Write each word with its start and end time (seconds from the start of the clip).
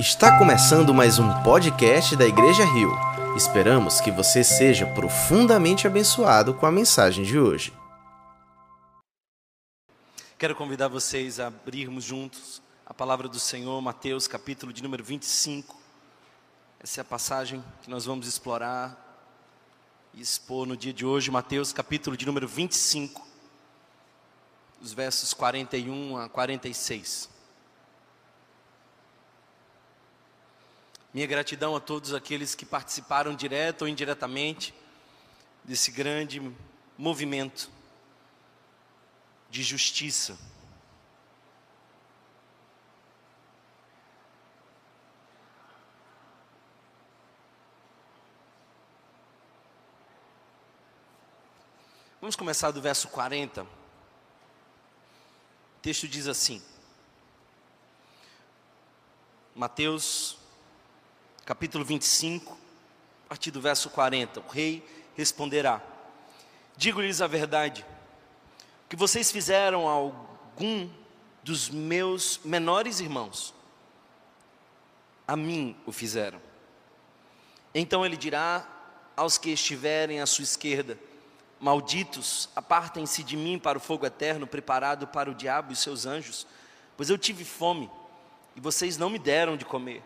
Está 0.00 0.38
começando 0.38 0.94
mais 0.94 1.18
um 1.18 1.42
podcast 1.42 2.16
da 2.16 2.24
Igreja 2.24 2.64
Rio. 2.64 2.90
Esperamos 3.36 4.00
que 4.00 4.10
você 4.10 4.42
seja 4.42 4.86
profundamente 4.86 5.86
abençoado 5.86 6.54
com 6.54 6.64
a 6.64 6.72
mensagem 6.72 7.22
de 7.22 7.38
hoje. 7.38 7.70
Quero 10.38 10.56
convidar 10.56 10.88
vocês 10.88 11.38
a 11.38 11.48
abrirmos 11.48 12.02
juntos 12.02 12.62
a 12.86 12.94
palavra 12.94 13.28
do 13.28 13.38
Senhor, 13.38 13.78
Mateus, 13.82 14.26
capítulo 14.26 14.72
de 14.72 14.82
número 14.82 15.04
25. 15.04 15.78
Essa 16.82 17.00
é 17.00 17.02
a 17.02 17.04
passagem 17.04 17.62
que 17.82 17.90
nós 17.90 18.06
vamos 18.06 18.26
explorar 18.26 19.28
e 20.14 20.22
expor 20.22 20.66
no 20.66 20.78
dia 20.78 20.94
de 20.94 21.04
hoje, 21.04 21.30
Mateus, 21.30 21.74
capítulo 21.74 22.16
de 22.16 22.24
número 22.24 22.48
25, 22.48 23.28
os 24.80 24.94
versos 24.94 25.34
41 25.34 26.16
a 26.16 26.26
46. 26.26 27.39
Minha 31.12 31.26
gratidão 31.26 31.74
a 31.74 31.80
todos 31.80 32.14
aqueles 32.14 32.54
que 32.54 32.64
participaram 32.64 33.34
direto 33.34 33.82
ou 33.82 33.88
indiretamente 33.88 34.72
desse 35.64 35.90
grande 35.90 36.40
movimento 36.96 37.68
de 39.50 39.62
justiça. 39.64 40.38
Vamos 52.20 52.36
começar 52.36 52.70
do 52.70 52.80
verso 52.80 53.08
40. 53.08 53.62
O 53.62 53.66
texto 55.82 56.06
diz 56.06 56.28
assim: 56.28 56.62
Mateus 59.56 60.39
capítulo 61.50 61.84
25, 61.84 62.56
a 63.24 63.30
partir 63.30 63.50
do 63.50 63.60
verso 63.60 63.90
40. 63.90 64.38
O 64.38 64.48
rei 64.48 64.86
responderá: 65.16 65.82
Digo-lhes 66.76 67.20
a 67.20 67.26
verdade, 67.26 67.84
o 68.84 68.88
que 68.88 68.94
vocês 68.94 69.32
fizeram 69.32 69.88
a 69.88 69.90
algum 69.90 70.88
dos 71.42 71.68
meus 71.68 72.38
menores 72.44 73.00
irmãos, 73.00 73.52
a 75.26 75.34
mim 75.34 75.76
o 75.84 75.90
fizeram. 75.90 76.40
Então 77.74 78.06
ele 78.06 78.16
dirá 78.16 78.64
aos 79.16 79.36
que 79.36 79.50
estiverem 79.50 80.20
à 80.20 80.26
sua 80.26 80.44
esquerda: 80.44 80.96
Malditos, 81.58 82.48
apartem-se 82.54 83.24
de 83.24 83.36
mim 83.36 83.58
para 83.58 83.76
o 83.76 83.80
fogo 83.80 84.06
eterno, 84.06 84.46
preparado 84.46 85.08
para 85.08 85.28
o 85.28 85.34
diabo 85.34 85.72
e 85.72 85.76
seus 85.76 86.06
anjos, 86.06 86.46
pois 86.96 87.10
eu 87.10 87.18
tive 87.18 87.44
fome 87.44 87.90
e 88.54 88.60
vocês 88.60 88.96
não 88.96 89.10
me 89.10 89.18
deram 89.18 89.56
de 89.56 89.64
comer. 89.64 90.00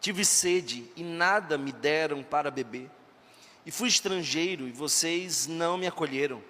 Tive 0.00 0.24
sede 0.24 0.90
e 0.96 1.02
nada 1.02 1.58
me 1.58 1.72
deram 1.72 2.22
para 2.22 2.50
beber. 2.50 2.90
E 3.66 3.70
fui 3.70 3.88
estrangeiro 3.88 4.68
e 4.68 4.72
vocês 4.72 5.46
não 5.46 5.76
me 5.76 5.86
acolheram. 5.86 6.42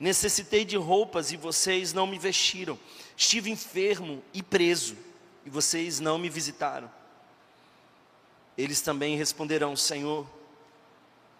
Necessitei 0.00 0.64
de 0.64 0.76
roupas 0.76 1.30
e 1.30 1.36
vocês 1.36 1.92
não 1.92 2.06
me 2.06 2.18
vestiram. 2.18 2.78
Estive 3.16 3.50
enfermo 3.50 4.22
e 4.32 4.42
preso 4.42 4.96
e 5.44 5.50
vocês 5.50 6.00
não 6.00 6.18
me 6.18 6.28
visitaram. 6.28 6.90
Eles 8.56 8.80
também 8.80 9.16
responderão: 9.16 9.76
Senhor, 9.76 10.26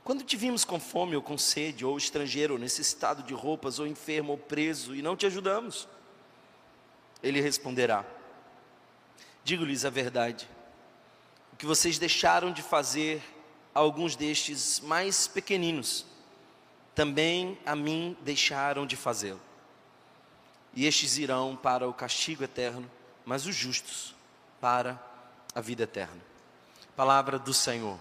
quando 0.05 0.23
te 0.23 0.37
vimos 0.37 0.65
com 0.65 0.79
fome 0.79 1.17
ou 1.17 1.23
com 1.23 1.37
sede, 1.37 1.85
ou 1.85 1.97
estrangeiro, 1.97 2.55
ou 2.55 2.61
necessitado 2.61 3.23
de 3.23 3.35
roupas, 3.35 3.79
ou 3.79 3.87
enfermo 3.87 4.33
ou 4.33 4.39
preso, 4.39 4.95
e 4.95 5.03
não 5.03 5.17
te 5.17 5.27
ajudamos? 5.27 5.89
Ele 7.23 7.41
responderá: 7.41 8.05
Digo-lhes 9.43 9.85
a 9.85 9.91
verdade 9.91 10.49
o 11.57 11.59
que 11.59 11.65
vocês 11.65 11.99
deixaram 11.99 12.53
de 12.53 12.61
fazer 12.61 13.23
a 13.75 13.79
alguns 13.79 14.15
destes 14.15 14.79
mais 14.79 15.27
pequeninos, 15.27 16.05
também 16.95 17.59
a 17.65 17.75
mim 17.75 18.15
deixaram 18.21 18.87
de 18.87 18.95
fazê-lo. 18.95 19.41
E 20.75 20.85
estes 20.85 21.17
irão 21.17 21.57
para 21.57 21.89
o 21.89 21.95
castigo 21.95 22.45
eterno, 22.45 22.87
mas 23.25 23.47
os 23.47 23.57
justos 23.57 24.15
para 24.61 25.03
a 25.55 25.63
vida 25.63 25.85
eterna. 25.85 26.21
Palavra 26.95 27.39
do 27.39 27.55
Senhor. 27.55 27.99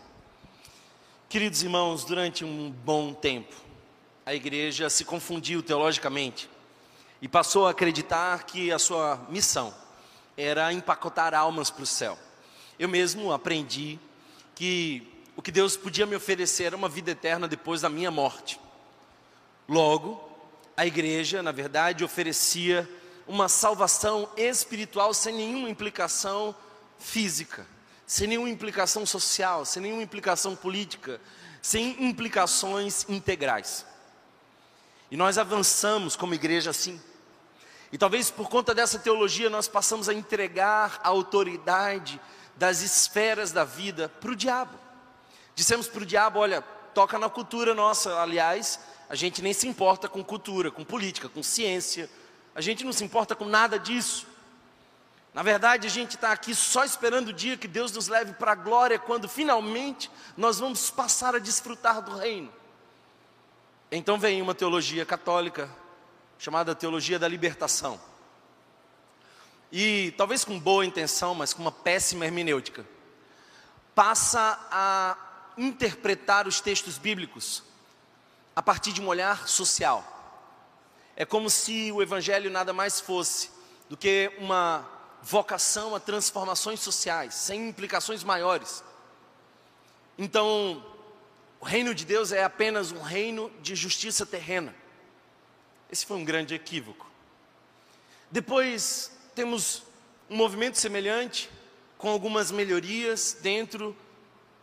Queridos 1.30 1.64
irmãos, 1.64 2.04
durante 2.04 2.44
um 2.44 2.70
bom 2.70 3.14
tempo, 3.14 3.56
a 4.26 4.34
igreja 4.34 4.90
se 4.90 5.06
confundiu 5.06 5.64
teologicamente 5.64 6.50
e 7.22 7.28
passou 7.30 7.68
a 7.68 7.72
acreditar 7.72 8.44
que 8.44 8.70
a 8.70 8.78
sua 8.78 9.26
missão 9.30 9.74
era 10.36 10.74
empacotar 10.74 11.34
almas 11.34 11.70
para 11.70 11.84
o 11.84 11.86
céu. 11.86 12.25
Eu 12.78 12.90
mesmo 12.90 13.32
aprendi 13.32 14.00
que 14.54 15.08
o 15.36 15.42
que 15.42 15.52
Deus 15.52 15.78
podia 15.78 16.06
me 16.06 16.16
oferecer 16.16 16.66
era 16.66 16.76
uma 16.76 16.90
vida 16.90 17.12
eterna 17.12 17.48
depois 17.48 17.82
da 17.82 17.90
minha 17.90 18.12
morte. 18.12 18.60
Logo, 19.68 20.22
a 20.76 20.86
igreja, 20.86 21.42
na 21.42 21.52
verdade, 21.52 22.04
oferecia 22.04 22.90
uma 23.28 23.50
salvação 23.50 24.30
espiritual 24.38 25.14
sem 25.14 25.36
nenhuma 25.36 25.70
implicação 25.70 26.56
física, 27.00 27.66
sem 28.06 28.28
nenhuma 28.28 28.50
implicação 28.50 29.06
social, 29.06 29.66
sem 29.66 29.82
nenhuma 29.82 30.04
implicação 30.04 30.56
política, 30.56 31.20
sem 31.62 32.04
implicações 32.06 33.06
integrais. 33.10 33.86
E 35.10 35.18
nós 35.18 35.38
avançamos 35.38 36.16
como 36.16 36.34
igreja 36.34 36.70
assim. 36.70 37.02
E 37.92 37.98
talvez 37.98 38.30
por 38.30 38.50
conta 38.50 38.76
dessa 38.76 39.00
teologia 39.00 39.50
nós 39.50 39.68
passamos 39.68 40.10
a 40.10 40.14
entregar 40.14 41.00
a 41.04 41.10
autoridade 41.10 42.20
das 42.56 42.82
esferas 42.82 43.52
da 43.52 43.64
vida 43.64 44.10
para 44.10 44.32
o 44.32 44.36
diabo. 44.36 44.78
Dissemos 45.54 45.88
para 45.88 46.04
o 46.04 46.06
diabo: 46.06 46.40
olha, 46.40 46.62
toca 46.94 47.20
na 47.20 47.30
cultura 47.30 47.74
nossa. 47.74 48.20
Aliás, 48.20 48.80
a 49.10 49.16
gente 49.16 49.42
nem 49.42 49.54
se 49.54 49.68
importa 49.68 50.08
com 50.08 50.24
cultura, 50.24 50.72
com 50.72 50.84
política, 50.84 51.30
com 51.30 51.44
ciência. 51.44 52.10
A 52.54 52.62
gente 52.62 52.84
não 52.84 52.94
se 52.94 53.04
importa 53.04 53.36
com 53.36 53.46
nada 53.46 53.78
disso. 53.78 54.28
Na 55.34 55.44
verdade, 55.44 55.86
a 55.86 55.90
gente 55.90 56.16
está 56.16 56.32
aqui 56.32 56.56
só 56.56 56.86
esperando 56.86 57.30
o 57.30 57.34
dia 57.34 57.58
que 57.58 57.68
Deus 57.68 57.92
nos 57.92 58.08
leve 58.08 58.34
para 58.34 58.54
a 58.54 58.56
glória, 58.56 58.98
quando 58.98 59.28
finalmente 59.28 60.10
nós 60.38 60.60
vamos 60.60 60.90
passar 60.90 61.36
a 61.36 61.40
desfrutar 61.40 62.02
do 62.02 62.16
reino. 62.16 62.52
Então 63.92 64.18
vem 64.18 64.42
uma 64.42 64.56
teologia 64.56 65.06
católica, 65.06 65.70
chamada 66.40 66.74
teologia 66.74 67.20
da 67.20 67.28
libertação 67.28 68.00
e 69.78 70.12
talvez 70.12 70.46
com 70.46 70.58
boa 70.58 70.86
intenção, 70.86 71.36
mas 71.36 71.54
com 71.54 71.62
uma 71.62 71.72
péssima 71.72 72.24
hermenêutica, 72.24 72.86
passa 73.94 74.58
a 74.72 75.18
interpretar 75.58 76.48
os 76.48 76.62
textos 76.62 76.98
bíblicos 76.98 77.62
a 78.56 78.62
partir 78.62 78.94
de 78.94 79.02
um 79.02 79.08
olhar 79.10 79.50
social. 79.50 80.02
É 81.14 81.26
como 81.26 81.50
se 81.50 81.92
o 81.92 82.02
evangelho 82.02 82.50
nada 82.50 82.72
mais 82.72 83.02
fosse 83.02 83.52
do 83.90 83.98
que 83.98 84.32
uma 84.38 84.90
vocação 85.22 85.94
a 85.94 86.00
transformações 86.00 86.80
sociais, 86.80 87.36
sem 87.36 87.68
implicações 87.68 88.24
maiores. 88.24 88.82
Então, 90.18 90.86
o 91.60 91.66
reino 91.66 91.94
de 91.94 92.06
Deus 92.06 92.32
é 92.32 92.46
apenas 92.46 92.94
um 92.94 93.02
reino 93.02 93.52
de 93.62 93.76
justiça 93.76 94.26
terrena. 94.26 94.74
Esse 95.92 96.06
foi 96.06 96.16
um 96.16 96.24
grande 96.24 96.56
equívoco. 96.56 97.12
Depois 98.32 99.15
temos 99.36 99.84
um 100.30 100.38
movimento 100.38 100.80
semelhante, 100.80 101.50
com 101.98 102.10
algumas 102.10 102.52
melhorias 102.52 103.38
dentro 103.42 103.96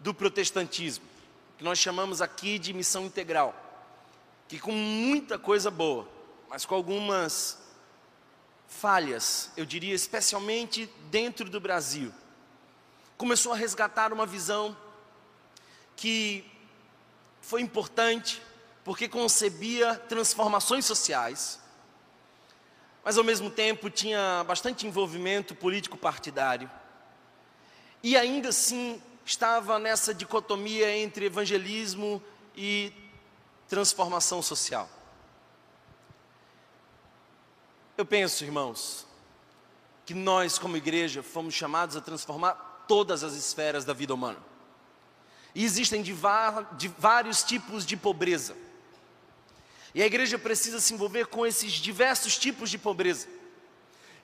do 0.01 0.15
protestantismo, 0.15 1.05
que 1.59 1.63
nós 1.63 1.79
chamamos 1.79 2.23
aqui 2.23 2.59
de 2.59 2.73
missão 2.73 3.05
integral, 3.05 3.55
que 4.49 4.59
com 4.59 4.73
muita 4.73 5.39
coisa 5.39 5.71
boa, 5.71 6.09
mas 6.49 6.65
com 6.65 6.75
algumas 6.75 7.59
falhas, 8.67 9.51
eu 9.57 9.67
diria 9.67 9.95
especialmente 9.95 10.91
dentro 11.11 11.49
do 11.49 11.61
Brasil, 11.61 12.13
começou 13.17 13.53
a 13.53 13.57
resgatar 13.57 14.13
uma 14.13 14.27
visão 14.27 14.77
que 15.95 16.45
foi 17.43 17.61
importante, 17.61 18.43
porque 18.85 19.07
concebia 19.07 19.95
transformações 19.95 20.87
sociais, 20.87 21.61
mas 23.05 23.19
ao 23.19 23.25
mesmo 23.25 23.51
tempo 23.51 23.91
tinha 23.91 24.45
bastante 24.47 24.87
envolvimento 24.87 25.55
político 25.55 25.97
partidário. 25.97 26.71
E 28.03 28.17
ainda 28.17 28.51
assim 28.51 29.01
estava 29.25 29.79
nessa 29.79 30.13
dicotomia 30.13 30.97
entre 30.97 31.27
evangelismo 31.27 32.23
e 32.57 32.93
transformação 33.69 34.43
social. 34.43 34.89
Eu 37.97 38.07
penso, 38.07 38.45
irmãos, 38.45 39.07
que 40.05 40.15
nós, 40.15 40.59
como 40.59 40.77
igreja, 40.77 41.23
fomos 41.23 41.55
chamados 41.55 41.97
a 41.97 42.01
transformar 42.01 42.85
todas 42.89 43.23
as 43.23 43.35
esferas 43.35 43.85
da 43.85 43.93
vida 43.93 44.13
humana. 44.13 44.39
E 45.55 45.65
existem 45.65 46.03
de, 46.03 46.13
vários 46.99 47.43
tipos 47.43 47.85
de 47.85 47.97
pobreza. 47.97 48.57
E 49.95 50.03
a 50.03 50.07
igreja 50.07 50.39
precisa 50.39 50.81
se 50.81 50.95
envolver 50.95 51.27
com 51.27 51.47
esses 51.47 51.73
diversos 51.73 52.39
tipos 52.39 52.71
de 52.71 52.79
pobreza 52.79 53.29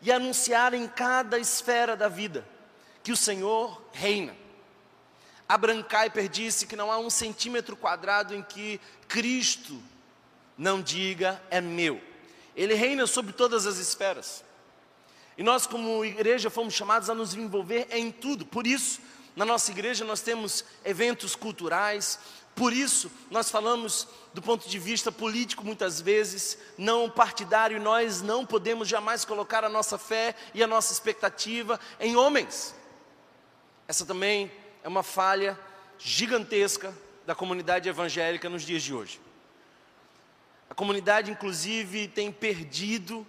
e 0.01 0.11
anunciar 0.11 0.75
em 0.75 0.87
cada 0.87 1.39
esfera 1.39 1.97
da 1.97 2.09
vida 2.09 2.47
que 3.03 3.13
o 3.13 3.17
Senhor 3.17 3.83
reina. 3.93 4.37
Abraham 5.49 5.83
Kuyper 5.83 6.29
disse 6.29 6.67
que 6.67 6.77
não 6.77 6.93
há 6.93 6.99
um 6.99 7.09
centímetro 7.09 7.77
quadrado 7.77 8.35
em 8.35 8.43
que 8.43 8.81
Cristo 9.09 9.83
não 10.57 10.83
diga 10.83 11.43
é 11.51 11.61
meu. 11.61 12.01
Ele 12.55 12.75
reina 12.75 13.07
sobre 13.07 13.33
todas 13.33 13.67
as 13.67 13.79
esferas. 13.79 14.45
E 15.39 15.43
nós, 15.43 15.67
como 15.67 16.05
igreja, 16.05 16.51
fomos 16.51 16.75
chamados 16.75 17.09
a 17.09 17.15
nos 17.15 17.35
envolver 17.35 17.87
em 17.91 18.11
tudo. 18.11 18.45
Por 18.45 18.67
isso, 18.67 19.01
na 19.37 19.45
nossa 19.45 19.71
igreja, 19.71 20.05
nós 20.05 20.21
temos 20.21 20.65
eventos 20.85 21.37
culturais. 21.37 22.19
Por 22.59 22.73
isso, 22.73 23.09
nós 23.31 23.49
falamos 23.53 24.09
do 24.35 24.43
ponto 24.43 24.69
de 24.69 24.81
vista 24.81 25.13
político 25.13 25.65
muitas 25.65 26.01
vezes, 26.01 26.59
não 26.77 27.09
partidário. 27.09 27.81
Nós 27.81 28.21
não 28.21 28.45
podemos 28.45 28.89
jamais 28.89 29.25
colocar 29.25 29.63
a 29.63 29.69
nossa 29.69 29.97
fé 29.97 30.35
e 30.53 30.61
a 30.61 30.67
nossa 30.67 30.93
expectativa 30.93 31.79
em 32.01 32.17
homens. 32.17 32.75
Essa 33.87 34.05
também 34.05 34.51
é 34.83 34.89
uma 34.89 35.05
falha 35.05 35.57
gigantesca 36.01 36.93
da 37.25 37.33
comunidade 37.33 37.89
evangélica 37.89 38.49
nos 38.49 38.65
dias 38.65 38.83
de 38.83 38.93
hoje. 38.93 39.21
A 40.69 40.75
comunidade, 40.75 41.31
inclusive, 41.31 42.09
tem 42.09 42.33
perdido 42.33 43.25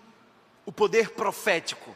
o 0.65 0.71
poder 0.71 1.11
profético. 1.11 1.95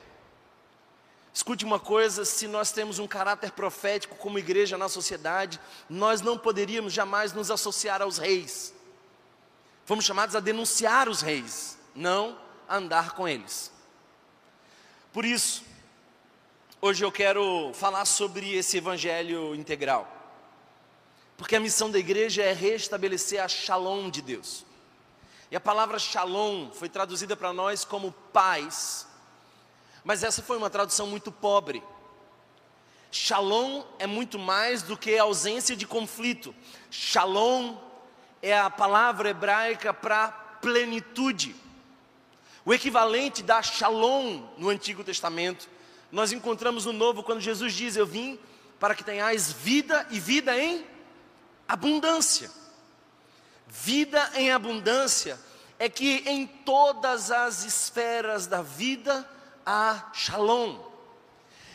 Escute 1.33 1.65
uma 1.65 1.79
coisa: 1.79 2.23
se 2.25 2.47
nós 2.47 2.71
temos 2.71 2.99
um 2.99 3.07
caráter 3.07 3.51
profético 3.51 4.15
como 4.15 4.39
igreja 4.39 4.77
na 4.77 4.87
sociedade, 4.87 5.59
nós 5.89 6.21
não 6.21 6.37
poderíamos 6.37 6.93
jamais 6.93 7.33
nos 7.33 7.49
associar 7.49 8.01
aos 8.01 8.17
reis. 8.17 8.73
Fomos 9.85 10.05
chamados 10.05 10.35
a 10.35 10.39
denunciar 10.39 11.09
os 11.09 11.21
reis, 11.21 11.77
não 11.95 12.39
a 12.67 12.77
andar 12.77 13.11
com 13.11 13.27
eles. 13.27 13.71
Por 15.11 15.25
isso, 15.25 15.63
Hoje 16.85 17.05
eu 17.05 17.13
quero 17.13 17.71
falar 17.73 18.03
sobre 18.03 18.55
esse 18.55 18.75
evangelho 18.75 19.55
integral. 19.55 20.05
Porque 21.37 21.55
a 21.55 21.59
missão 21.61 21.89
da 21.89 21.97
igreja 21.97 22.43
é 22.43 22.51
restabelecer 22.51 23.41
a 23.41 23.47
shalom 23.47 24.09
de 24.09 24.21
Deus. 24.21 24.65
E 25.49 25.55
a 25.55 25.61
palavra 25.61 25.97
shalom 25.97 26.71
foi 26.71 26.89
traduzida 26.89 27.37
para 27.37 27.53
nós 27.53 27.85
como 27.85 28.11
paz. 28.33 29.07
Mas 30.03 30.23
essa 30.23 30.41
foi 30.41 30.57
uma 30.57 30.69
tradução 30.69 31.07
muito 31.07 31.31
pobre. 31.31 31.81
Shalom 33.11 33.83
é 33.99 34.07
muito 34.07 34.37
mais 34.37 34.81
do 34.83 34.97
que 34.97 35.17
ausência 35.17 35.75
de 35.75 35.85
conflito. 35.85 36.53
Shalom 36.89 37.77
é 38.41 38.57
a 38.57 38.69
palavra 38.69 39.29
hebraica 39.29 39.93
para 39.93 40.29
plenitude. 40.61 41.55
O 42.65 42.73
equivalente 42.73 43.43
da 43.43 43.61
shalom 43.61 44.43
no 44.57 44.69
Antigo 44.69 45.03
Testamento 45.03 45.69
nós 46.11 46.31
encontramos 46.31 46.85
no 46.85 46.93
Novo 46.93 47.23
quando 47.23 47.41
Jesus 47.41 47.73
diz: 47.73 47.95
Eu 47.95 48.05
vim 48.05 48.39
para 48.79 48.93
que 48.93 49.03
tenhais 49.03 49.51
vida 49.51 50.05
e 50.11 50.19
vida 50.19 50.57
em 50.57 50.85
abundância. 51.67 52.51
Vida 53.67 54.31
em 54.35 54.51
abundância 54.51 55.39
é 55.79 55.89
que 55.89 56.23
em 56.27 56.45
todas 56.45 57.31
as 57.31 57.63
esferas 57.63 58.45
da 58.45 58.61
vida 58.61 59.27
há 59.65 60.09
shalom. 60.13 60.79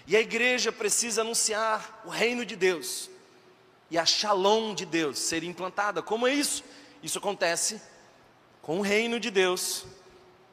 E 0.07 0.17
a 0.17 0.21
igreja 0.21 0.73
precisa 0.73 1.21
anunciar 1.21 2.03
o 2.05 2.09
reino 2.09 2.45
de 2.45 2.57
Deus 2.57 3.11
e 3.91 3.99
a 3.99 4.05
shalom 4.05 4.75
de 4.75 4.85
Deus 4.85 5.19
ser 5.19 5.43
implantada. 5.43 6.03
Como 6.03 6.27
é 6.27 6.33
isso? 6.33 6.65
Isso 7.03 7.19
acontece 7.19 7.81
com 8.63 8.79
o 8.79 8.83
reino 8.83 9.19
de 9.19 9.31
Deus 9.31 9.85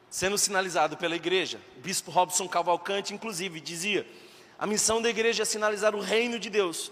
sendo 0.08 0.38
sinalizado 0.38 0.96
pela 0.96 1.16
igreja. 1.16 1.60
O 1.76 1.80
bispo 1.80 2.10
Robson 2.10 2.48
Cavalcante, 2.48 3.12
inclusive, 3.12 3.60
dizia: 3.60 4.06
a 4.58 4.66
missão 4.66 5.02
da 5.02 5.10
igreja 5.10 5.42
é 5.42 5.46
sinalizar 5.46 5.94
o 5.94 6.00
reino 6.00 6.38
de 6.38 6.48
Deus 6.48 6.90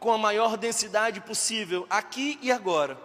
com 0.00 0.12
a 0.12 0.18
maior 0.18 0.56
densidade 0.56 1.20
possível, 1.20 1.86
aqui 1.88 2.38
e 2.42 2.50
agora, 2.52 2.98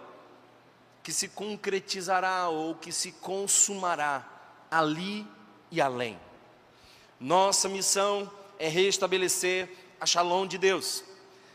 que 1.02 1.12
se 1.12 1.28
concretizará 1.28 2.48
ou 2.48 2.74
que 2.74 2.92
se 2.92 3.12
consumará 3.12 4.26
ali 4.70 5.26
e 5.70 5.80
além. 5.80 6.18
Nossa 7.20 7.68
missão 7.68 8.32
é 8.58 8.66
restabelecer 8.66 9.68
a 10.00 10.06
shalom 10.06 10.46
de 10.46 10.56
Deus. 10.56 11.04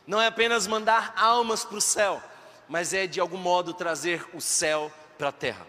Não 0.05 0.21
é 0.21 0.27
apenas 0.27 0.67
mandar 0.67 1.11
almas 1.17 1.65
para 1.65 1.77
o 1.77 1.81
céu, 1.81 2.21
mas 2.69 2.93
é 2.93 3.07
de 3.07 3.19
algum 3.19 3.37
modo 3.37 3.73
trazer 3.73 4.27
o 4.31 4.39
céu 4.39 4.93
para 5.17 5.29
a 5.29 5.31
terra. 5.31 5.65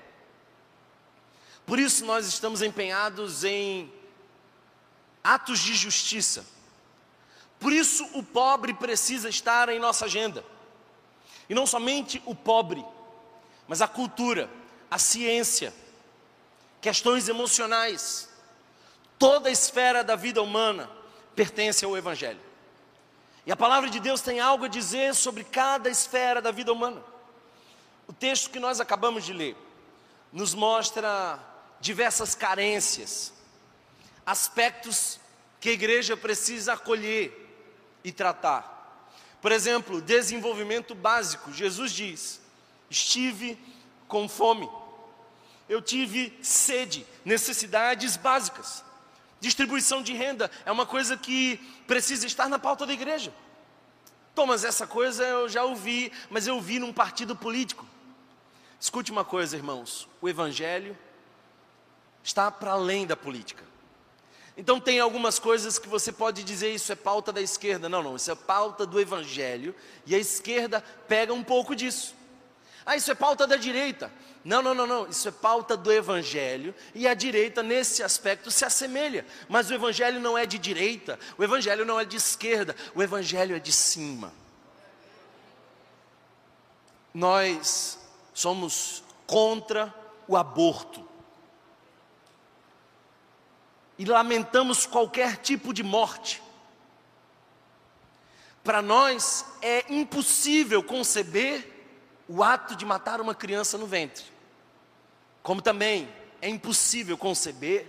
Por 1.65 1.79
isso 1.79 2.05
nós 2.05 2.27
estamos 2.27 2.61
empenhados 2.61 3.43
em 3.43 3.91
atos 5.25 5.61
de 5.61 5.75
justiça. 5.75 6.45
Por 7.59 7.73
isso 7.73 8.07
o 8.13 8.23
pobre 8.23 8.75
precisa 8.75 9.31
estar 9.31 9.71
em 9.71 9.79
nossa 9.79 10.05
agenda. 10.05 10.45
E 11.49 11.55
não 11.55 11.67
somente 11.67 12.23
o 12.27 12.35
pobre, 12.35 12.85
mas 13.67 13.81
a 13.81 13.89
cultura, 13.89 14.51
a 14.91 14.99
ciência, 14.99 15.73
questões 16.83 17.29
emocionais, 17.29 18.29
toda 19.19 19.49
a 19.49 19.53
esfera 19.53 20.03
da 20.03 20.17
vida 20.17 20.43
humana 20.43 20.91
pertence 21.35 21.85
ao 21.85 21.97
Evangelho. 21.97 22.41
E 23.45 23.53
a 23.53 23.57
palavra 23.57 23.89
de 23.89 24.01
Deus 24.01 24.21
tem 24.21 24.41
algo 24.41 24.65
a 24.65 24.69
dizer 24.69 25.15
sobre 25.15 25.45
cada 25.45 25.89
esfera 25.89 26.43
da 26.43 26.51
vida 26.51 26.73
humana. 26.73 27.03
O 28.09 28.13
texto 28.13 28.51
que 28.51 28.59
nós 28.59 28.81
acabamos 28.81 29.25
de 29.25 29.33
ler 29.33 29.57
nos 30.33 30.55
mostra 30.55 31.39
diversas 31.81 32.35
carências, 32.35 33.33
aspectos 34.25 35.21
que 35.61 35.69
a 35.69 35.73
igreja 35.73 36.17
precisa 36.17 36.73
acolher 36.73 37.47
e 38.03 38.11
tratar. 38.11 38.75
Por 39.41 39.53
exemplo, 39.53 40.01
desenvolvimento 40.01 40.95
básico. 40.95 41.53
Jesus 41.53 41.93
diz: 41.93 42.41
Estive 42.91 43.59
com 44.09 44.29
fome, 44.29 44.69
eu 45.69 45.81
tive 45.81 46.37
sede, 46.43 47.07
necessidades 47.25 48.17
básicas. 48.17 48.85
Distribuição 49.41 50.03
de 50.03 50.13
renda 50.13 50.51
é 50.65 50.73
uma 50.73 50.87
coisa 50.87 51.17
que 51.17 51.57
precisa 51.87 52.27
estar 52.27 52.49
na 52.49 52.59
pauta 52.59 52.87
da 52.87 52.93
igreja. 52.93 53.33
Thomas, 54.35 54.65
essa 54.65 54.87
coisa 54.87 55.25
eu 55.25 55.49
já 55.49 55.65
ouvi, 55.65 56.13
mas 56.31 56.47
eu 56.47 56.61
vi 56.61 56.79
num 56.79 56.93
partido 56.93 57.35
político. 57.37 57.87
Escute 58.81 59.11
uma 59.11 59.25
coisa, 59.25 59.57
irmãos: 59.57 60.09
o 60.21 60.29
Evangelho 60.29 60.97
está 62.23 62.51
para 62.51 62.73
além 62.73 63.07
da 63.07 63.17
política. 63.17 63.65
Então 64.57 64.81
tem 64.81 64.99
algumas 64.99 65.39
coisas 65.39 65.79
que 65.79 65.89
você 65.89 66.11
pode 66.11 66.43
dizer 66.43 66.75
isso 66.75 66.91
é 66.91 66.97
pauta 66.97 67.31
da 67.33 67.43
esquerda. 67.43 67.89
Não, 67.89 68.03
não, 68.03 68.17
isso 68.17 68.31
é 68.31 68.35
pauta 68.35 68.87
do 68.87 68.99
evangelho 68.99 69.75
e 70.07 70.15
a 70.15 70.19
esquerda 70.19 70.83
pega 71.07 71.33
um 71.33 71.45
pouco 71.45 71.77
disso. 71.77 72.16
Ah, 72.87 72.95
isso 72.95 73.11
é 73.11 73.15
pauta 73.17 73.49
da 73.49 73.57
direita. 73.57 74.13
Não, 74.45 74.63
não, 74.63 74.73
não, 74.73 74.87
não, 74.87 75.09
isso 75.09 75.27
é 75.27 75.33
pauta 75.33 75.77
do 75.77 75.93
evangelho 75.93 76.73
e 76.95 77.09
a 77.09 77.15
direita 77.15 77.65
nesse 77.65 78.01
aspecto 78.01 78.49
se 78.49 78.65
assemelha. 78.65 79.27
Mas 79.49 79.69
o 79.69 79.75
evangelho 79.75 80.21
não 80.21 80.39
é 80.39 80.47
de 80.47 80.57
direita, 80.57 81.19
o 81.37 81.43
evangelho 81.43 81.85
não 81.85 81.99
é 81.99 82.05
de 82.05 82.17
esquerda, 82.17 82.77
o 82.95 83.03
evangelho 83.03 83.57
é 83.57 83.59
de 83.59 83.73
cima. 83.73 84.33
Nós 87.13 87.99
somos 88.33 89.03
contra 89.27 89.93
o 90.29 90.37
aborto 90.37 91.05
e 93.99 94.05
lamentamos 94.05 94.87
qualquer 94.87 95.39
tipo 95.39 95.75
de 95.75 95.83
morte. 95.83 96.41
Para 98.63 98.81
nós 98.81 99.45
é 99.61 99.93
impossível 99.93 100.85
conceber 100.85 101.76
o 102.29 102.43
ato 102.43 102.75
de 102.75 102.85
matar 102.85 103.21
uma 103.21 103.35
criança 103.35 103.79
no 103.79 103.87
ventre, 103.87 104.25
como 105.43 105.63
também 105.63 106.09
é 106.41 106.49
impossível 106.49 107.17
conceber 107.17 107.87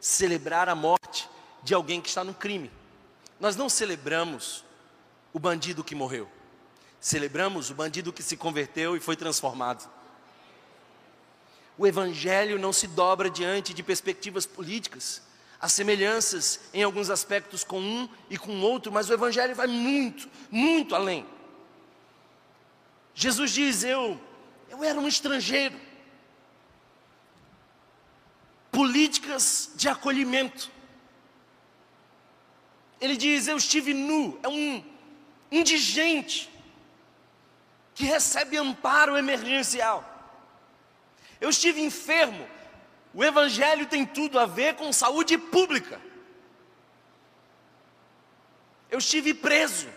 celebrar 0.00 0.68
a 0.68 0.74
morte 0.74 1.28
de 1.62 1.74
alguém 1.74 2.00
que 2.00 2.08
está 2.08 2.24
no 2.24 2.34
crime. 2.34 2.70
Nós 3.38 3.56
não 3.56 3.68
celebramos 3.68 4.64
o 5.32 5.38
bandido 5.38 5.84
que 5.84 5.94
morreu, 5.94 6.28
celebramos 7.00 7.70
o 7.70 7.74
bandido 7.74 8.12
que 8.12 8.22
se 8.22 8.36
converteu 8.36 8.96
e 8.96 9.00
foi 9.00 9.16
transformado. 9.16 9.88
O 11.76 11.86
Evangelho 11.86 12.58
não 12.58 12.72
se 12.72 12.86
dobra 12.86 13.30
diante 13.30 13.74
de 13.74 13.82
perspectivas 13.82 14.46
políticas, 14.46 15.22
Há 15.62 15.68
semelhanças 15.68 16.58
em 16.74 16.82
alguns 16.82 17.08
aspectos 17.08 17.62
com 17.62 17.80
um 17.80 18.08
e 18.28 18.36
com 18.36 18.60
outro, 18.62 18.90
mas 18.90 19.08
o 19.08 19.12
Evangelho 19.12 19.54
vai 19.54 19.68
muito, 19.68 20.28
muito 20.50 20.92
além. 20.92 21.24
Jesus 23.14 23.52
diz: 23.52 23.82
Eu, 23.82 24.20
eu 24.68 24.82
era 24.82 24.98
um 24.98 25.08
estrangeiro. 25.08 25.78
Políticas 28.70 29.70
de 29.74 29.88
acolhimento. 29.88 30.70
Ele 33.00 33.16
diz: 33.16 33.46
Eu 33.46 33.56
estive 33.56 33.92
nu, 33.92 34.38
é 34.42 34.48
um 34.48 34.84
indigente 35.50 36.50
que 37.94 38.04
recebe 38.04 38.56
amparo 38.56 39.16
emergencial. 39.16 40.08
Eu 41.40 41.50
estive 41.50 41.80
enfermo, 41.80 42.48
o 43.12 43.22
Evangelho 43.22 43.86
tem 43.86 44.06
tudo 44.06 44.38
a 44.38 44.46
ver 44.46 44.76
com 44.76 44.92
saúde 44.92 45.36
pública. 45.36 46.00
eu 48.92 48.98
estive 48.98 49.32
preso. 49.32 49.88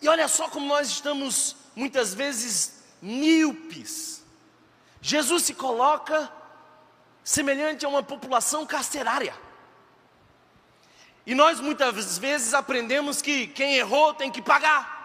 E 0.00 0.08
olha 0.08 0.28
só 0.28 0.48
como 0.48 0.66
nós 0.66 0.88
estamos 0.88 1.56
muitas 1.74 2.14
vezes 2.14 2.82
míopes. 3.02 4.24
Jesus 5.00 5.44
se 5.44 5.54
coloca 5.54 6.30
semelhante 7.24 7.84
a 7.84 7.88
uma 7.88 8.02
população 8.02 8.66
carcerária. 8.66 9.34
E 11.26 11.34
nós 11.34 11.60
muitas 11.60 12.18
vezes 12.18 12.54
aprendemos 12.54 13.20
que 13.20 13.48
quem 13.48 13.76
errou 13.76 14.14
tem 14.14 14.30
que 14.30 14.40
pagar. 14.40 14.96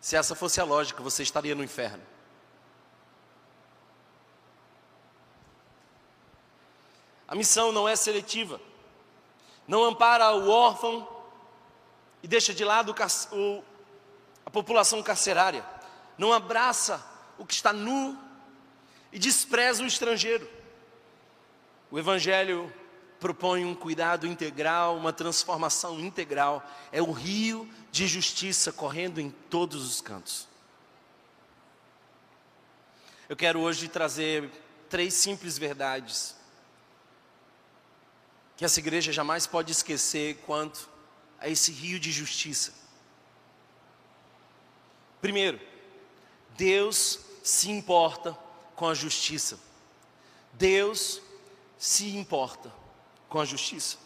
Se 0.00 0.16
essa 0.16 0.34
fosse 0.34 0.60
a 0.60 0.64
lógica, 0.64 1.02
você 1.02 1.22
estaria 1.22 1.54
no 1.54 1.64
inferno. 1.64 2.02
A 7.26 7.34
missão 7.34 7.72
não 7.72 7.88
é 7.88 7.96
seletiva, 7.96 8.60
não 9.66 9.82
ampara 9.82 10.30
o 10.36 10.48
órfão 10.48 11.08
e 12.24 12.26
deixa 12.26 12.54
de 12.54 12.64
lado 12.64 12.94
o, 13.32 13.62
a 14.46 14.50
população 14.50 15.02
carcerária, 15.02 15.62
não 16.16 16.32
abraça 16.32 17.04
o 17.36 17.44
que 17.44 17.52
está 17.52 17.70
nu 17.70 18.18
e 19.12 19.18
despreza 19.18 19.82
o 19.82 19.86
estrangeiro. 19.86 20.48
O 21.90 21.98
Evangelho 21.98 22.72
propõe 23.20 23.66
um 23.66 23.74
cuidado 23.74 24.26
integral, 24.26 24.96
uma 24.96 25.12
transformação 25.12 26.00
integral, 26.00 26.66
é 26.90 27.02
o 27.02 27.12
rio 27.12 27.68
de 27.92 28.06
justiça 28.06 28.72
correndo 28.72 29.20
em 29.20 29.28
todos 29.28 29.86
os 29.86 30.00
cantos. 30.00 30.48
Eu 33.28 33.36
quero 33.36 33.60
hoje 33.60 33.86
trazer 33.86 34.50
três 34.88 35.12
simples 35.12 35.58
verdades 35.58 36.34
que 38.56 38.64
essa 38.64 38.80
igreja 38.80 39.12
jamais 39.12 39.46
pode 39.46 39.72
esquecer 39.72 40.36
quanto 40.46 40.93
a 41.44 41.48
esse 41.50 41.70
rio 41.70 42.00
de 42.00 42.10
justiça. 42.10 42.72
Primeiro, 45.20 45.60
Deus 46.56 47.20
se 47.42 47.70
importa 47.70 48.32
com 48.74 48.88
a 48.88 48.94
justiça. 48.94 49.60
Deus 50.54 51.20
se 51.78 52.16
importa 52.16 52.72
com 53.28 53.38
a 53.38 53.44
justiça. 53.44 53.98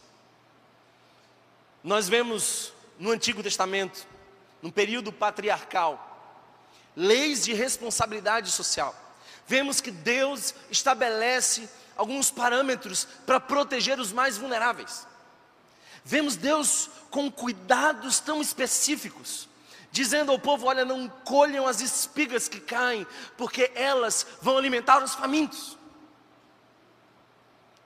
Nós 1.84 2.08
vemos 2.08 2.72
no 2.98 3.12
Antigo 3.12 3.40
Testamento, 3.40 4.04
no 4.60 4.72
período 4.72 5.12
patriarcal, 5.12 6.42
leis 6.96 7.44
de 7.44 7.52
responsabilidade 7.52 8.50
social. 8.50 8.92
Vemos 9.46 9.80
que 9.80 9.92
Deus 9.92 10.52
estabelece 10.72 11.68
alguns 11.96 12.32
parâmetros 12.32 13.06
para 13.24 13.38
proteger 13.38 14.00
os 14.00 14.12
mais 14.12 14.36
vulneráveis. 14.36 15.06
Vemos 16.08 16.36
Deus 16.36 16.88
com 17.10 17.30
cuidados 17.30 18.18
tão 18.18 18.40
específicos, 18.40 19.46
dizendo 19.92 20.32
ao 20.32 20.38
povo: 20.38 20.66
olha, 20.66 20.82
não 20.82 21.06
colham 21.06 21.66
as 21.66 21.82
espigas 21.82 22.48
que 22.48 22.60
caem, 22.60 23.06
porque 23.36 23.70
elas 23.74 24.26
vão 24.40 24.56
alimentar 24.56 25.04
os 25.04 25.14
famintos. 25.14 25.76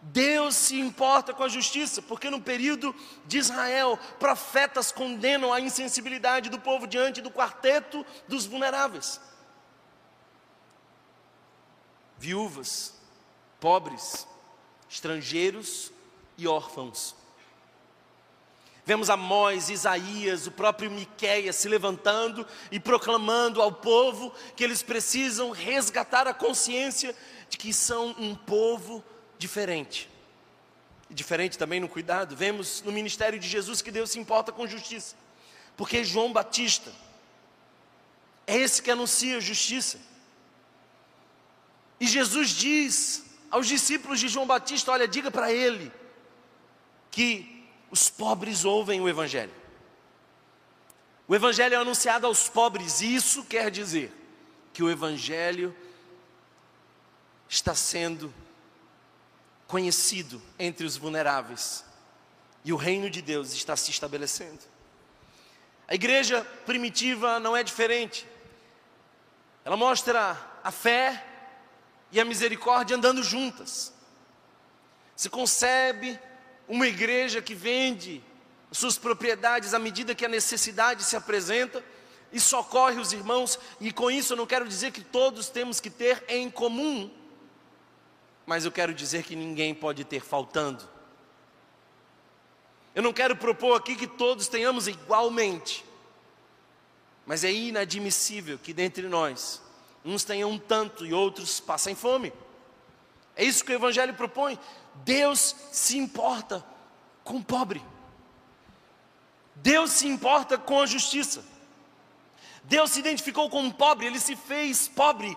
Deus 0.00 0.54
se 0.54 0.78
importa 0.78 1.34
com 1.34 1.42
a 1.42 1.48
justiça, 1.48 2.00
porque 2.00 2.30
no 2.30 2.40
período 2.40 2.94
de 3.26 3.38
Israel, 3.38 3.98
profetas 4.20 4.92
condenam 4.92 5.52
a 5.52 5.60
insensibilidade 5.60 6.48
do 6.48 6.60
povo 6.60 6.86
diante 6.86 7.20
do 7.20 7.28
quarteto 7.28 8.06
dos 8.28 8.46
vulneráveis. 8.46 9.20
Viúvas, 12.16 12.94
pobres, 13.58 14.28
estrangeiros 14.88 15.90
e 16.38 16.46
órfãos. 16.46 17.20
Vemos 18.84 19.08
Amós, 19.08 19.70
Isaías, 19.70 20.46
o 20.46 20.50
próprio 20.50 20.90
Miqueias 20.90 21.54
se 21.56 21.68
levantando 21.68 22.46
e 22.70 22.80
proclamando 22.80 23.62
ao 23.62 23.70
povo 23.70 24.32
que 24.56 24.64
eles 24.64 24.82
precisam 24.82 25.50
resgatar 25.50 26.26
a 26.26 26.34
consciência 26.34 27.14
de 27.48 27.56
que 27.58 27.72
são 27.72 28.14
um 28.18 28.34
povo 28.34 29.04
diferente. 29.38 30.10
E 31.08 31.14
diferente 31.14 31.56
também 31.56 31.78
no 31.78 31.88
cuidado. 31.88 32.34
Vemos 32.34 32.82
no 32.82 32.90
ministério 32.90 33.38
de 33.38 33.46
Jesus 33.46 33.80
que 33.80 33.90
Deus 33.90 34.10
se 34.10 34.18
importa 34.18 34.50
com 34.50 34.66
justiça. 34.66 35.14
Porque 35.76 36.02
João 36.02 36.32
Batista 36.32 36.90
é 38.46 38.56
esse 38.56 38.82
que 38.82 38.90
anuncia 38.90 39.40
justiça. 39.40 40.00
E 42.00 42.06
Jesus 42.08 42.50
diz 42.50 43.24
aos 43.48 43.68
discípulos 43.68 44.18
de 44.18 44.26
João 44.26 44.46
Batista: 44.46 44.90
Olha, 44.90 45.06
diga 45.06 45.30
para 45.30 45.52
ele 45.52 45.92
que 47.10 47.51
os 47.92 48.08
pobres 48.08 48.64
ouvem 48.64 49.02
o 49.02 49.08
Evangelho. 49.08 49.52
O 51.28 51.34
Evangelho 51.36 51.74
é 51.74 51.76
anunciado 51.76 52.26
aos 52.26 52.48
pobres, 52.48 53.02
e 53.02 53.14
isso 53.14 53.44
quer 53.44 53.70
dizer 53.70 54.10
que 54.72 54.82
o 54.82 54.90
Evangelho 54.90 55.76
está 57.46 57.74
sendo 57.74 58.32
conhecido 59.66 60.40
entre 60.58 60.86
os 60.86 60.96
vulneráveis 60.96 61.84
e 62.64 62.72
o 62.72 62.76
reino 62.76 63.10
de 63.10 63.20
Deus 63.20 63.52
está 63.52 63.76
se 63.76 63.90
estabelecendo. 63.90 64.60
A 65.86 65.94
igreja 65.94 66.42
primitiva 66.64 67.38
não 67.38 67.54
é 67.54 67.62
diferente, 67.62 68.26
ela 69.66 69.76
mostra 69.76 70.38
a 70.64 70.70
fé 70.70 71.26
e 72.10 72.18
a 72.18 72.24
misericórdia 72.24 72.96
andando 72.96 73.22
juntas. 73.22 73.92
Se 75.14 75.28
concebe 75.28 76.18
uma 76.72 76.88
igreja 76.88 77.42
que 77.42 77.54
vende 77.54 78.24
suas 78.70 78.96
propriedades 78.96 79.74
à 79.74 79.78
medida 79.78 80.14
que 80.14 80.24
a 80.24 80.28
necessidade 80.28 81.04
se 81.04 81.14
apresenta 81.14 81.84
e 82.32 82.40
socorre 82.40 82.98
os 82.98 83.12
irmãos, 83.12 83.58
e 83.78 83.92
com 83.92 84.10
isso 84.10 84.32
eu 84.32 84.36
não 84.38 84.46
quero 84.46 84.66
dizer 84.66 84.90
que 84.90 85.02
todos 85.02 85.50
temos 85.50 85.80
que 85.80 85.90
ter 85.90 86.24
em 86.28 86.50
comum, 86.50 87.10
mas 88.46 88.64
eu 88.64 88.72
quero 88.72 88.94
dizer 88.94 89.22
que 89.22 89.36
ninguém 89.36 89.74
pode 89.74 90.02
ter 90.02 90.20
faltando. 90.20 90.88
Eu 92.94 93.02
não 93.02 93.12
quero 93.12 93.36
propor 93.36 93.76
aqui 93.76 93.94
que 93.94 94.06
todos 94.06 94.48
tenhamos 94.48 94.88
igualmente, 94.88 95.84
mas 97.26 97.44
é 97.44 97.52
inadmissível 97.52 98.58
que 98.58 98.72
dentre 98.72 99.08
nós 99.08 99.60
Uns 100.04 100.24
tenham 100.24 100.58
tanto 100.58 101.06
e 101.06 101.14
outros 101.14 101.60
passem 101.60 101.94
fome. 101.94 102.32
É 103.36 103.44
isso 103.44 103.64
que 103.64 103.72
o 103.72 103.74
Evangelho 103.74 104.14
propõe. 104.14 104.58
Deus 104.96 105.54
se 105.70 105.98
importa 105.98 106.64
com 107.24 107.36
o 107.36 107.44
pobre. 107.44 107.82
Deus 109.56 109.90
se 109.90 110.06
importa 110.06 110.58
com 110.58 110.80
a 110.80 110.86
justiça. 110.86 111.44
Deus 112.64 112.92
se 112.92 113.00
identificou 113.00 113.50
com 113.50 113.66
o 113.66 113.74
pobre, 113.74 114.06
ele 114.06 114.20
se 114.20 114.36
fez 114.36 114.88
pobre. 114.88 115.36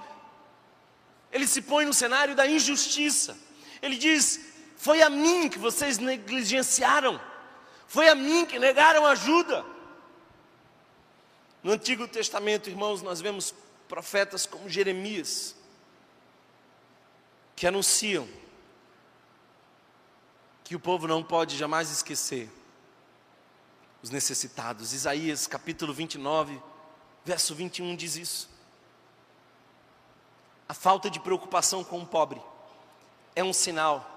Ele 1.31 1.47
se 1.47 1.61
põe 1.61 1.85
no 1.85 1.93
cenário 1.93 2.35
da 2.35 2.47
injustiça. 2.47 3.37
Ele 3.81 3.97
diz: 3.97 4.39
Foi 4.77 5.01
a 5.01 5.09
mim 5.09 5.49
que 5.49 5.59
vocês 5.59 5.97
negligenciaram. 5.97 7.19
Foi 7.87 8.07
a 8.07 8.15
mim 8.15 8.45
que 8.45 8.57
negaram 8.59 9.05
ajuda. 9.05 9.65
No 11.61 11.71
Antigo 11.71 12.07
Testamento, 12.07 12.69
irmãos, 12.69 13.01
nós 13.01 13.19
vemos 13.19 13.53
profetas 13.87 14.45
como 14.45 14.69
Jeremias, 14.69 15.55
que 17.55 17.65
anunciam 17.65 18.27
que 20.65 20.75
o 20.75 20.79
povo 20.79 21.07
não 21.07 21.23
pode 21.23 21.55
jamais 21.55 21.91
esquecer 21.91 22.51
os 24.01 24.09
necessitados. 24.09 24.93
Isaías 24.93 25.45
capítulo 25.45 25.93
29, 25.93 26.59
verso 27.23 27.53
21 27.53 27.95
diz 27.95 28.15
isso. 28.15 28.49
A 30.67 30.73
falta 30.73 31.07
de 31.07 31.19
preocupação 31.19 31.83
com 31.83 32.01
o 32.01 32.05
pobre 32.05 32.41
é 33.35 33.43
um 33.43 33.53
sinal 33.53 34.11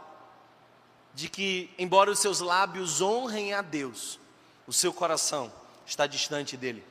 de 1.12 1.28
que, 1.28 1.70
embora 1.78 2.10
os 2.10 2.18
seus 2.18 2.40
lábios 2.40 3.02
honrem 3.02 3.52
a 3.52 3.60
Deus, 3.60 4.18
o 4.66 4.72
seu 4.72 4.90
coração 4.90 5.52
está 5.86 6.06
distante 6.06 6.56
dele. 6.56 6.82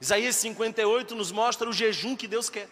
Isaías 0.00 0.36
58 0.36 1.14
nos 1.14 1.30
mostra 1.30 1.68
o 1.68 1.72
jejum 1.72 2.16
que 2.16 2.26
Deus 2.26 2.48
quer. 2.48 2.70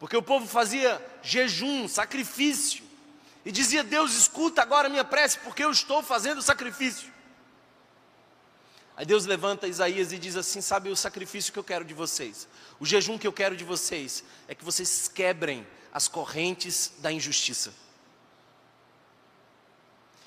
Porque 0.00 0.16
o 0.16 0.22
povo 0.22 0.46
fazia 0.46 1.04
jejum, 1.22 1.86
sacrifício, 1.86 2.91
e 3.44 3.52
dizia: 3.52 3.82
Deus, 3.82 4.14
escuta 4.14 4.62
agora 4.62 4.86
a 4.86 4.90
minha 4.90 5.04
prece, 5.04 5.38
porque 5.38 5.64
eu 5.64 5.70
estou 5.70 6.02
fazendo 6.02 6.42
sacrifício. 6.42 7.12
Aí 8.96 9.06
Deus 9.06 9.24
levanta 9.24 9.66
Isaías 9.66 10.12
e 10.12 10.18
diz 10.18 10.36
assim: 10.36 10.60
Sabe 10.60 10.90
o 10.90 10.96
sacrifício 10.96 11.52
que 11.52 11.58
eu 11.58 11.64
quero 11.64 11.84
de 11.84 11.94
vocês? 11.94 12.46
O 12.78 12.86
jejum 12.86 13.18
que 13.18 13.26
eu 13.26 13.32
quero 13.32 13.56
de 13.56 13.64
vocês 13.64 14.22
é 14.46 14.54
que 14.54 14.64
vocês 14.64 15.08
quebrem 15.08 15.66
as 15.92 16.08
correntes 16.08 16.92
da 16.98 17.12
injustiça, 17.12 17.72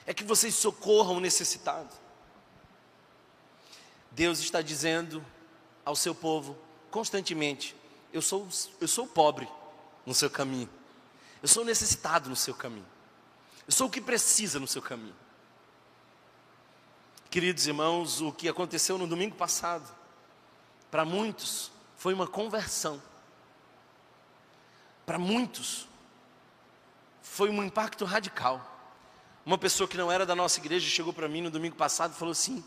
é 0.06 0.14
que 0.14 0.24
vocês 0.24 0.56
socorram 0.56 1.18
o 1.18 1.20
necessitado. 1.20 1.90
Deus 4.12 4.40
está 4.40 4.62
dizendo 4.62 5.26
ao 5.84 5.96
seu 5.96 6.16
povo 6.16 6.58
constantemente: 6.90 7.76
eu 8.12 8.22
sou, 8.22 8.48
eu 8.82 8.88
sou 8.88 9.06
pobre 9.06 9.48
no 10.06 10.14
seu 10.14 10.30
caminho, 10.30 10.70
eu 11.42 11.48
sou 11.48 11.64
necessitado 11.64 12.30
no 12.30 12.36
seu 12.36 12.56
caminho, 12.56 12.88
eu 13.68 13.72
sou 13.72 13.88
o 13.88 13.90
que 13.90 14.00
precisa 14.00 14.60
no 14.60 14.68
seu 14.68 14.82
caminho. 14.82 15.16
Queridos 17.30 17.68
irmãos, 17.68 18.22
o 18.22 18.32
que 18.32 18.48
aconteceu 18.48 18.98
no 18.98 19.08
domingo 19.08 19.36
passado, 19.36 19.86
para 20.92 21.04
muitos, 21.04 21.72
foi 21.98 22.14
uma 22.14 22.28
conversão. 22.28 23.02
Para 25.06 25.18
muitos, 25.18 25.88
foi 27.22 27.50
um 27.50 27.64
impacto 27.64 28.06
radical. 28.06 28.72
Uma 29.46 29.58
pessoa 29.58 29.88
que 29.88 29.98
não 29.98 30.12
era 30.12 30.26
da 30.26 30.36
nossa 30.36 30.60
igreja 30.60 30.90
chegou 30.90 31.12
para 31.12 31.28
mim 31.28 31.42
no 31.42 31.52
domingo 31.52 31.76
passado 31.76 32.14
e 32.14 32.18
falou 32.18 32.32
assim: 32.32 32.64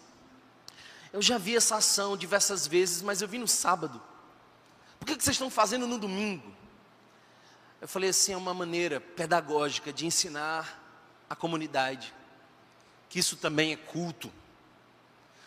Eu 1.12 1.22
já 1.22 1.38
vi 1.38 1.56
essa 1.56 1.76
ação 1.76 2.16
diversas 2.16 2.66
vezes, 2.66 3.00
mas 3.00 3.22
eu 3.22 3.28
vi 3.28 3.38
no 3.38 3.48
sábado. 3.48 4.02
Por 4.98 5.06
que, 5.06 5.16
que 5.16 5.24
vocês 5.24 5.34
estão 5.34 5.48
fazendo 5.48 5.86
no 5.86 5.98
domingo? 5.98 6.54
Eu 7.80 7.88
falei 7.88 8.10
assim: 8.10 8.32
é 8.32 8.36
uma 8.36 8.52
maneira 8.52 9.00
pedagógica 9.00 9.92
de 9.92 10.04
ensinar 10.04 10.87
a 11.28 11.36
comunidade 11.36 12.14
que 13.08 13.18
isso 13.18 13.36
também 13.36 13.72
é 13.72 13.76
culto. 13.76 14.30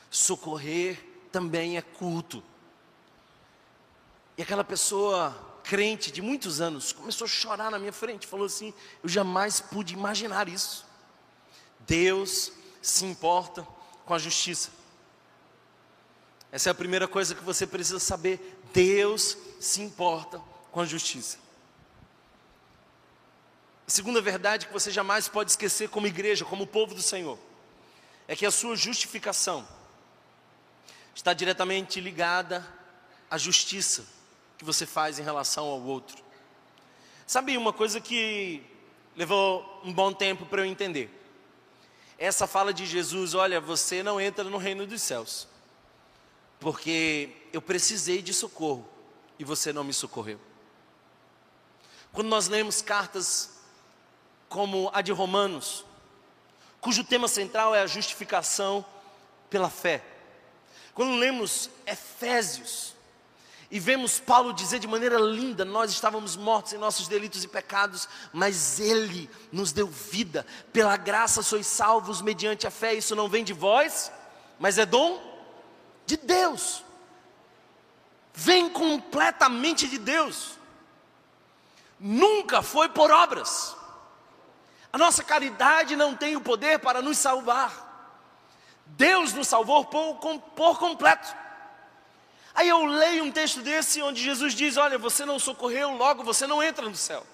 Socorrer 0.10 1.00
também 1.32 1.78
é 1.78 1.82
culto. 1.82 2.44
E 4.38 4.42
aquela 4.42 4.64
pessoa 4.64 5.50
crente 5.64 6.12
de 6.12 6.22
muitos 6.22 6.60
anos 6.60 6.92
começou 6.92 7.26
a 7.26 7.30
chorar 7.30 7.70
na 7.72 7.78
minha 7.78 7.94
frente, 7.94 8.28
falou 8.28 8.46
assim: 8.46 8.74
Eu 9.04 9.10
jamais 9.10 9.60
pude 9.60 9.94
imaginar 9.94 10.50
isso. 10.50 10.86
Deus 11.80 12.52
se 12.82 13.06
importa 13.06 13.66
com 14.06 14.14
a 14.14 14.20
justiça. 14.20 14.72
Essa 16.52 16.70
é 16.70 16.72
a 16.72 16.76
primeira 16.76 17.08
coisa 17.08 17.34
que 17.34 17.44
você 17.44 17.66
precisa 17.66 18.00
saber. 18.00 18.60
Deus 18.74 19.38
se 19.60 19.82
importa 19.82 20.42
com 20.72 20.82
a 20.82 20.86
justiça. 20.86 21.38
A 23.92 23.94
segunda 23.94 24.22
verdade 24.22 24.68
que 24.68 24.72
você 24.72 24.90
jamais 24.90 25.28
pode 25.28 25.52
esquecer 25.52 25.90
como 25.90 26.08
igreja, 26.08 26.46
como 26.46 26.66
povo 26.66 26.96
do 26.96 27.02
Senhor, 27.02 27.38
é 28.26 28.38
que 28.38 28.46
a 28.46 28.50
sua 28.50 28.74
justificação 28.74 29.68
está 31.14 31.34
diretamente 31.34 32.00
ligada 32.00 32.66
à 33.30 33.38
justiça 33.38 34.06
que 34.58 34.64
você 34.64 34.86
faz 34.86 35.20
em 35.20 35.24
relação 35.24 35.66
ao 35.66 35.82
outro. 35.82 36.24
Sabe 37.28 37.58
uma 37.58 37.74
coisa 37.74 38.00
que 38.00 38.64
levou 39.14 39.82
um 39.84 39.92
bom 39.92 40.14
tempo 40.14 40.46
para 40.46 40.62
eu 40.62 40.66
entender? 40.66 41.12
Essa 42.18 42.48
fala 42.48 42.74
de 42.74 42.86
Jesus: 42.86 43.34
olha, 43.34 43.60
você 43.60 44.02
não 44.02 44.22
entra 44.22 44.46
no 44.46 44.58
reino 44.58 44.88
dos 44.88 45.02
céus, 45.02 45.50
porque 46.62 47.30
eu 47.52 47.62
precisei 47.62 48.22
de 48.22 48.34
socorro 48.34 48.88
e 49.38 49.44
você 49.44 49.74
não 49.74 49.84
me 49.84 49.92
socorreu. 49.92 50.40
Quando 52.14 52.30
nós 52.30 52.48
lemos 52.48 52.82
cartas 52.82 53.60
como 54.52 54.92
a 54.94 55.02
de 55.02 55.14
Romanos, 55.14 55.86
cujo 56.82 57.06
tema 57.06 57.30
central 57.30 57.74
é 57.74 57.82
a 57.82 57.88
justificação 57.88 58.86
pela 59.50 59.70
fé. 59.70 60.04
Quando 60.94 61.16
lemos 61.16 61.70
Efésios 61.88 62.94
e 63.72 63.80
vemos 63.80 64.20
Paulo 64.20 64.52
dizer 64.52 64.80
de 64.80 64.90
maneira 64.90 65.18
linda: 65.18 65.64
Nós 65.64 65.90
estávamos 65.90 66.36
mortos 66.36 66.74
em 66.74 66.78
nossos 66.78 67.08
delitos 67.08 67.46
e 67.46 67.48
pecados, 67.48 68.10
mas 68.34 68.78
Ele 68.78 69.30
nos 69.54 69.72
deu 69.72 69.88
vida, 69.88 70.46
pela 70.74 70.98
graça 70.98 71.42
sois 71.42 71.66
salvos 71.66 72.22
mediante 72.22 72.68
a 72.68 72.72
fé. 72.72 72.94
Isso 72.94 73.16
não 73.16 73.30
vem 73.30 73.46
de 73.46 73.54
vós, 73.54 74.12
mas 74.60 74.78
é 74.78 74.86
dom 74.86 75.32
de 76.06 76.18
Deus, 76.18 76.84
vem 78.34 78.68
completamente 78.68 79.88
de 79.88 79.98
Deus, 79.98 80.60
nunca 81.98 82.62
foi 82.62 82.90
por 82.90 83.10
obras. 83.12 83.80
A 84.94 84.98
nossa 84.98 85.24
caridade 85.24 85.96
não 85.96 86.16
tem 86.16 86.36
o 86.36 86.42
poder 86.42 86.80
para 86.80 87.02
nos 87.02 87.18
salvar. 87.18 87.90
Deus 88.86 89.34
nos 89.34 89.48
salvou 89.48 89.86
por, 89.86 90.16
por 90.56 90.80
completo. 90.80 91.34
Aí 92.54 92.68
eu 92.68 92.84
leio 92.86 93.24
um 93.24 93.32
texto 93.32 93.62
desse 93.62 94.02
onde 94.02 94.22
Jesus 94.22 94.54
diz: 94.54 94.76
Olha, 94.76 94.98
você 94.98 95.26
não 95.26 95.40
socorreu, 95.40 95.92
logo 95.96 96.24
você 96.24 96.46
não 96.46 96.62
entra 96.62 96.88
no 96.88 96.96
céu. 96.96 97.26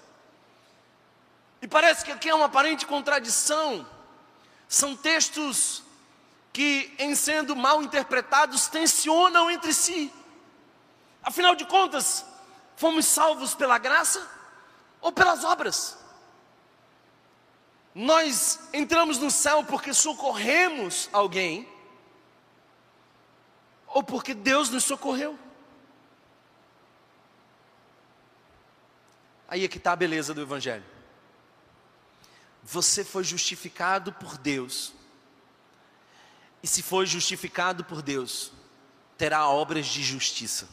E 1.60 1.66
parece 1.66 2.04
que 2.04 2.12
aqui 2.12 2.28
é 2.28 2.34
uma 2.34 2.46
aparente 2.46 2.86
contradição. 2.86 3.86
São 4.68 4.94
textos 4.94 5.82
que, 6.52 6.94
em 6.98 7.14
sendo 7.16 7.56
mal 7.56 7.82
interpretados, 7.82 8.68
tensionam 8.68 9.50
entre 9.50 9.72
si. 9.72 10.12
Afinal 11.22 11.56
de 11.56 11.64
contas, 11.64 12.24
fomos 12.76 13.06
salvos 13.06 13.54
pela 13.54 13.78
graça 13.78 14.24
ou 15.00 15.10
pelas 15.10 15.42
obras? 15.42 15.98
Nós 18.00 18.60
entramos 18.72 19.18
no 19.18 19.28
céu 19.28 19.64
porque 19.64 19.92
socorremos 19.92 21.10
alguém, 21.12 21.68
ou 23.88 24.04
porque 24.04 24.34
Deus 24.34 24.70
nos 24.70 24.84
socorreu. 24.84 25.36
Aí 29.48 29.64
é 29.64 29.68
que 29.68 29.78
está 29.78 29.90
a 29.90 29.96
beleza 29.96 30.32
do 30.32 30.40
Evangelho. 30.40 30.84
Você 32.62 33.02
foi 33.02 33.24
justificado 33.24 34.12
por 34.12 34.38
Deus, 34.38 34.92
e 36.62 36.68
se 36.68 36.84
foi 36.84 37.04
justificado 37.04 37.84
por 37.84 38.00
Deus, 38.00 38.52
terá 39.16 39.48
obras 39.48 39.86
de 39.86 40.04
justiça. 40.04 40.68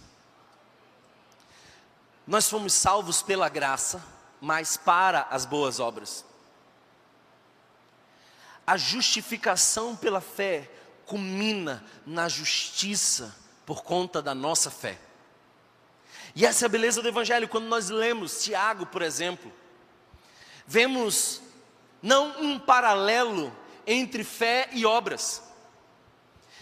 Nós 2.27 2.47
fomos 2.47 2.73
salvos 2.73 3.23
pela 3.23 3.49
graça, 3.49 3.99
mas 4.39 4.77
para 4.77 5.21
as 5.31 5.43
boas 5.43 5.79
obras. 5.79 6.23
A 8.65 8.77
justificação 8.77 9.95
pela 9.95 10.21
fé 10.21 10.69
culmina 11.05 11.83
na 12.05 12.27
justiça 12.27 13.35
por 13.65 13.83
conta 13.83 14.21
da 14.21 14.33
nossa 14.33 14.71
fé. 14.71 14.97
E 16.35 16.45
essa 16.45 16.65
é 16.65 16.67
a 16.67 16.69
beleza 16.69 17.01
do 17.01 17.07
Evangelho. 17.07 17.47
Quando 17.47 17.65
nós 17.65 17.89
lemos 17.89 18.43
Tiago, 18.43 18.85
por 18.85 19.01
exemplo, 19.01 19.51
vemos 20.67 21.41
não 22.01 22.41
um 22.41 22.59
paralelo 22.59 23.55
entre 23.87 24.23
fé 24.23 24.69
e 24.71 24.85
obras. 24.85 25.41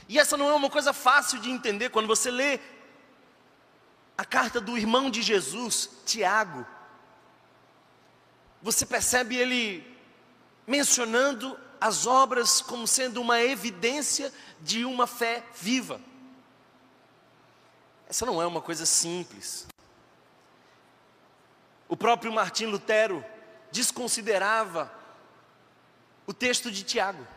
E 0.07 0.19
essa 0.19 0.37
não 0.37 0.49
é 0.49 0.53
uma 0.53 0.69
coisa 0.69 0.93
fácil 0.93 1.39
de 1.39 1.49
entender. 1.49 1.89
Quando 1.89 2.07
você 2.07 2.29
lê 2.29 2.59
a 4.17 4.25
carta 4.25 4.61
do 4.61 4.77
irmão 4.77 5.09
de 5.09 5.21
Jesus, 5.21 5.89
Tiago, 6.05 6.65
você 8.61 8.85
percebe 8.85 9.35
ele 9.35 9.97
mencionando 10.67 11.59
as 11.83 12.07
obras 12.07 12.61
como 12.61 12.87
sendo 12.87 13.19
uma 13.19 13.41
evidência 13.41 14.31
de 14.61 14.85
uma 14.85 15.05
fé 15.05 15.43
viva. 15.53 15.99
Essa 18.07 18.25
não 18.25 18.41
é 18.41 18.47
uma 18.47 18.61
coisa 18.61 18.85
simples. 18.85 19.67
O 21.89 21.97
próprio 21.97 22.31
Martim 22.31 22.67
Lutero 22.67 23.21
desconsiderava 23.69 24.89
o 26.25 26.33
texto 26.33 26.71
de 26.71 26.83
Tiago. 26.83 27.27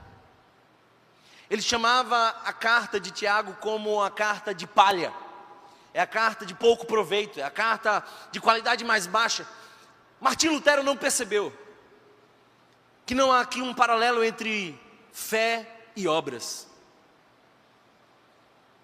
Ele 1.51 1.61
chamava 1.61 2.29
a 2.45 2.53
carta 2.53 3.01
de 3.01 3.11
Tiago 3.11 3.55
como 3.55 4.01
a 4.01 4.13
carta 4.13 4.55
de 4.55 4.65
palha, 4.65 5.13
é 5.93 6.01
a 6.01 6.07
carta 6.07 6.47
de 6.47 6.55
pouco 6.55 6.87
proveito, 6.87 7.41
é 7.41 7.43
a 7.43 7.51
carta 7.51 8.05
de 8.31 8.41
qualidade 8.41 8.85
mais 8.85 9.09
baixa. 9.09 9.45
Martim 10.21 10.51
Lutero 10.51 10.85
não 10.85 10.97
percebeu 10.97 11.53
que 13.07 13.14
não 13.14 13.33
há 13.33 13.40
aqui 13.40 13.62
um 13.62 13.73
paralelo 13.73 14.25
entre 14.25 14.79
fé 15.12 15.87
e 15.95 16.09
obras. 16.09 16.66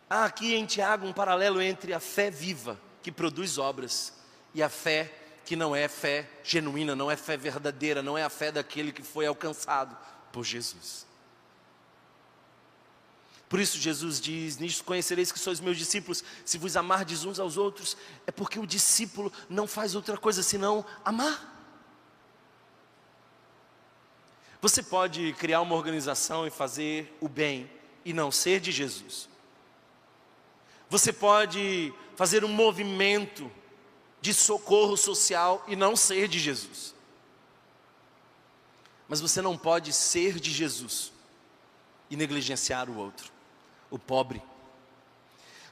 Há 0.09 0.25
aqui 0.25 0.55
em 0.55 0.65
Tiago 0.65 1.07
um 1.07 1.13
paralelo 1.13 1.61
entre 1.61 1.93
a 1.93 1.99
fé 1.99 2.31
viva, 2.31 2.81
que 3.03 3.11
produz 3.11 3.59
obras, 3.59 4.15
e 4.55 4.63
a 4.63 4.69
fé 4.69 5.13
que 5.45 5.57
não 5.57 5.75
é 5.75 5.89
fé 5.89 6.31
genuína, 6.45 6.95
não 6.95 7.11
é 7.11 7.17
fé 7.17 7.37
verdadeira, 7.37 8.01
não 8.01 8.17
é 8.17 8.23
a 8.23 8.31
fé 8.31 8.53
daquele 8.53 8.93
que 8.93 9.03
foi 9.03 9.27
alcançado 9.27 9.97
por 10.31 10.45
Jesus. 10.45 11.05
Por 13.49 13.59
isso 13.59 13.77
Jesus 13.77 14.21
diz: 14.21 14.57
Nisto 14.57 14.85
conhecereis 14.85 15.33
que 15.33 15.39
sois 15.39 15.61
meus 15.61 15.77
discípulos, 15.77 16.23
se 16.45 16.57
vos 16.57 16.77
amardes 16.77 17.25
uns 17.25 17.41
aos 17.41 17.57
outros, 17.57 17.97
é 18.27 18.31
porque 18.31 18.59
o 18.59 18.67
discípulo 18.67 19.33
não 19.49 19.67
faz 19.67 19.95
outra 19.95 20.17
coisa 20.17 20.43
senão 20.43 20.87
amar. 21.05 21.52
Você 24.63 24.81
pode 24.81 25.33
criar 25.33 25.61
uma 25.61 25.75
organização 25.75 26.47
e 26.47 26.51
fazer 26.51 27.13
o 27.21 27.29
bem 27.29 27.69
e 28.05 28.13
não 28.13 28.31
ser 28.31 28.61
de 28.61 28.71
Jesus. 28.71 29.29
Você 30.89 31.13
pode 31.13 31.93
fazer 32.15 32.45
um 32.45 32.49
movimento 32.49 33.51
de 34.21 34.33
socorro 34.33 34.97
social 34.97 35.65
e 35.67 35.75
não 35.75 35.97
ser 35.97 36.29
de 36.29 36.39
Jesus. 36.39 36.95
Mas 39.09 39.21
você 39.21 39.43
não 39.43 39.59
pode 39.59 39.93
ser 39.93 40.39
de 40.39 40.53
Jesus 40.53 41.13
e 42.09 42.15
negligenciar 42.15 42.89
o 42.89 42.97
outro, 42.97 43.33
o 43.91 43.99
pobre. 43.99 44.41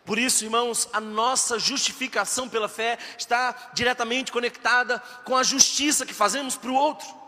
Por 0.04 0.18
isso, 0.18 0.42
irmãos, 0.42 0.88
a 0.92 1.00
nossa 1.00 1.60
justificação 1.60 2.48
pela 2.48 2.68
fé 2.68 2.98
está 3.16 3.70
diretamente 3.72 4.32
conectada 4.32 4.98
com 5.24 5.36
a 5.36 5.44
justiça 5.44 6.04
que 6.04 6.12
fazemos 6.12 6.56
para 6.56 6.70
o 6.70 6.74
outro. 6.74 7.19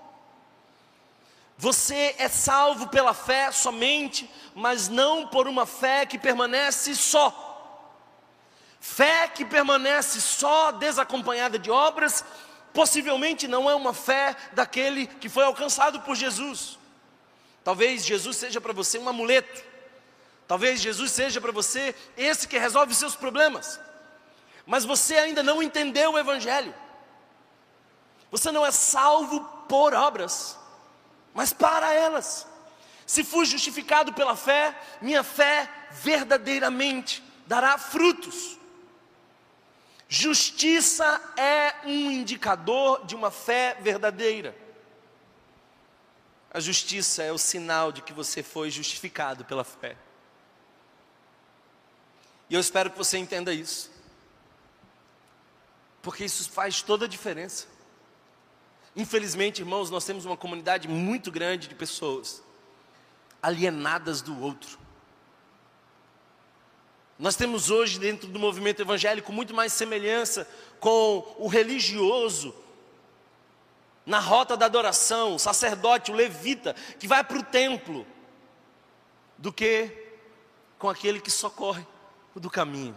Você 1.63 2.17
é 2.19 2.29
salvo 2.29 2.89
pela 2.89 3.15
fé 3.15 3.53
somente, 3.53 4.29
mas 4.53 4.89
não 4.89 5.29
por 5.29 5.47
uma 5.47 5.65
fé 5.65 6.05
que 6.05 6.19
permanece 6.19 6.93
só. 6.97 7.31
Fé 8.81 9.29
que 9.29 9.45
permanece 9.45 10.21
só, 10.21 10.73
desacompanhada 10.73 11.61
de 11.61 11.71
obras, 11.71 12.25
possivelmente 12.75 13.47
não 13.47 13.71
é 13.71 13.77
uma 13.77 13.95
fé 13.95 14.35
daquele 14.55 15.07
que 15.07 15.29
foi 15.29 15.45
alcançado 15.45 16.01
por 16.01 16.17
Jesus. 16.17 16.81
Talvez 17.63 18.05
Jesus 18.05 18.39
seja 18.39 18.61
para 18.61 18.73
você 18.73 18.99
um 18.99 19.09
amuleto. 19.09 19.63
Talvez 20.49 20.81
Jesus 20.81 21.13
seja 21.13 21.41
para 21.41 21.53
você 21.53 21.95
esse 22.17 22.49
que 22.49 22.59
resolve 22.59 22.93
seus 22.93 23.15
problemas. 23.15 23.79
Mas 24.67 24.85
você 24.85 25.15
ainda 25.15 25.45
não 25.45 25.63
entendeu 25.63 26.11
o 26.11 26.19
Evangelho. 26.19 26.75
Você 28.33 28.51
não 28.51 28.67
é 28.67 28.73
salvo 28.73 29.39
por 29.69 29.95
obras, 29.95 30.59
mas 31.35 31.53
para 31.53 31.93
elas. 31.93 32.47
Se 33.07 33.25
fui 33.25 33.45
justificado 33.45 34.13
pela 34.13 34.37
fé, 34.37 34.75
minha 35.01 35.23
fé 35.23 35.69
verdadeiramente 35.91 37.23
dará 37.47 37.77
frutos. 37.77 38.59
Justiça 40.09 41.21
é 41.37 41.75
um 41.85 42.11
indicador 42.11 43.05
de 43.07 43.15
uma 43.15 43.31
fé 43.31 43.77
verdadeira. 43.81 44.55
A 46.53 46.61
justiça 46.61 47.23
é 47.23 47.33
o 47.33 47.39
sinal 47.39 47.91
de 47.91 48.03
que 48.03 48.13
você 48.13 48.43
foi 48.43 48.71
justificado 48.71 49.45
pela 49.45 49.65
fé. 49.65 49.97
E 52.51 52.55
eu 52.55 52.61
espero 52.61 52.91
que 52.91 52.99
você 52.99 53.17
entenda 53.17 53.55
isso. 53.55 53.91
Porque 56.03 56.27
isso 56.27 56.51
faz 56.51 56.83
toda 56.83 57.07
a 57.07 57.09
diferença. 57.09 57.67
Infelizmente, 58.95 59.63
irmãos, 59.63 59.91
nós 59.91 60.05
temos 60.05 60.25
uma 60.25 60.37
comunidade 60.37 60.87
muito 60.87 61.31
grande 61.31 61.69
de 61.69 61.75
pessoas 61.75 62.43
alienadas 63.43 64.21
do 64.21 64.39
outro. 64.41 64.79
Nós 67.19 67.37
temos 67.37 67.71
hoje, 67.71 67.99
dentro 67.99 68.29
do 68.29 68.39
movimento 68.39 68.83
evangélico, 68.83 69.33
muito 69.33 69.55
mais 69.55 69.73
semelhança 69.73 70.49
com 70.79 71.37
o 71.39 71.47
religioso, 71.47 72.55
na 74.05 74.19
rota 74.19 74.57
da 74.57 74.67
adoração, 74.67 75.37
o 75.37 75.39
sacerdote, 75.39 76.11
o 76.11 76.15
levita, 76.15 76.75
que 76.99 77.07
vai 77.07 77.23
para 77.23 77.39
o 77.39 77.43
templo, 77.43 78.07
do 79.39 79.53
que 79.53 79.91
com 80.79 80.89
aquele 80.91 81.21
que 81.21 81.31
socorre 81.31 81.87
o 82.35 82.41
do 82.41 82.51
caminho. 82.51 82.97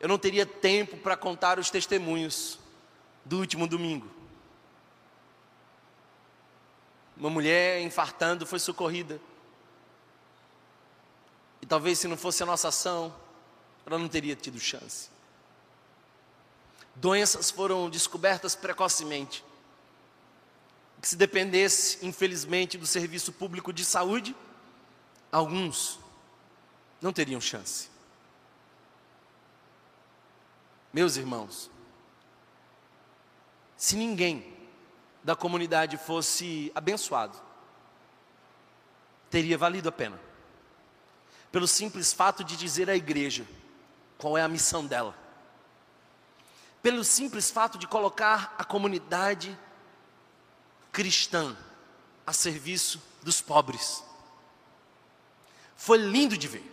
Eu 0.00 0.08
não 0.08 0.18
teria 0.18 0.46
tempo 0.46 0.96
para 0.96 1.16
contar 1.16 1.58
os 1.58 1.70
testemunhos 1.70 2.58
do 3.24 3.38
último 3.38 3.68
domingo. 3.68 4.08
Uma 7.16 7.28
mulher 7.28 7.82
infartando 7.82 8.46
foi 8.46 8.58
socorrida 8.58 9.20
e 11.60 11.66
talvez 11.66 11.98
se 11.98 12.08
não 12.08 12.16
fosse 12.16 12.42
a 12.42 12.46
nossa 12.46 12.68
ação, 12.68 13.14
ela 13.84 13.98
não 13.98 14.08
teria 14.08 14.34
tido 14.34 14.58
chance. 14.58 15.10
Doenças 16.94 17.50
foram 17.50 17.90
descobertas 17.90 18.54
precocemente. 18.54 19.44
Que 21.00 21.08
se 21.08 21.16
dependesse, 21.16 22.04
infelizmente, 22.04 22.76
do 22.76 22.86
serviço 22.86 23.32
público 23.32 23.72
de 23.72 23.84
saúde, 23.84 24.34
alguns 25.30 25.98
não 27.00 27.12
teriam 27.12 27.40
chance. 27.40 27.88
Meus 30.92 31.16
irmãos, 31.16 31.70
se 33.76 33.96
ninguém 33.96 34.56
da 35.22 35.36
comunidade 35.36 35.96
fosse 35.96 36.72
abençoado, 36.74 37.40
teria 39.30 39.56
valido 39.56 39.88
a 39.88 39.92
pena 39.92 40.20
pelo 41.52 41.66
simples 41.66 42.12
fato 42.12 42.44
de 42.44 42.56
dizer 42.56 42.88
à 42.88 42.96
igreja 42.96 43.46
qual 44.16 44.36
é 44.38 44.42
a 44.42 44.48
missão 44.48 44.86
dela, 44.86 45.16
pelo 46.82 47.02
simples 47.04 47.50
fato 47.50 47.76
de 47.76 47.86
colocar 47.86 48.54
a 48.56 48.64
comunidade 48.64 49.58
cristã 50.92 51.56
a 52.26 52.32
serviço 52.32 53.02
dos 53.22 53.40
pobres. 53.40 54.04
Foi 55.74 55.98
lindo 55.98 56.36
de 56.36 56.46
ver. 56.46 56.70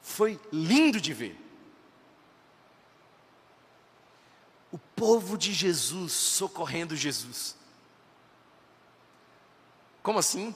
Foi 0.00 0.40
lindo 0.52 1.00
de 1.00 1.12
ver. 1.12 1.49
Povo 5.00 5.38
de 5.38 5.52
Jesus 5.52 6.12
socorrendo 6.12 6.94
Jesus. 6.94 7.56
Como 10.02 10.18
assim? 10.18 10.54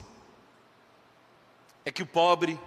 é 1.85 1.91
que 1.91 2.01
o 2.01 2.07
pobre 2.07 2.59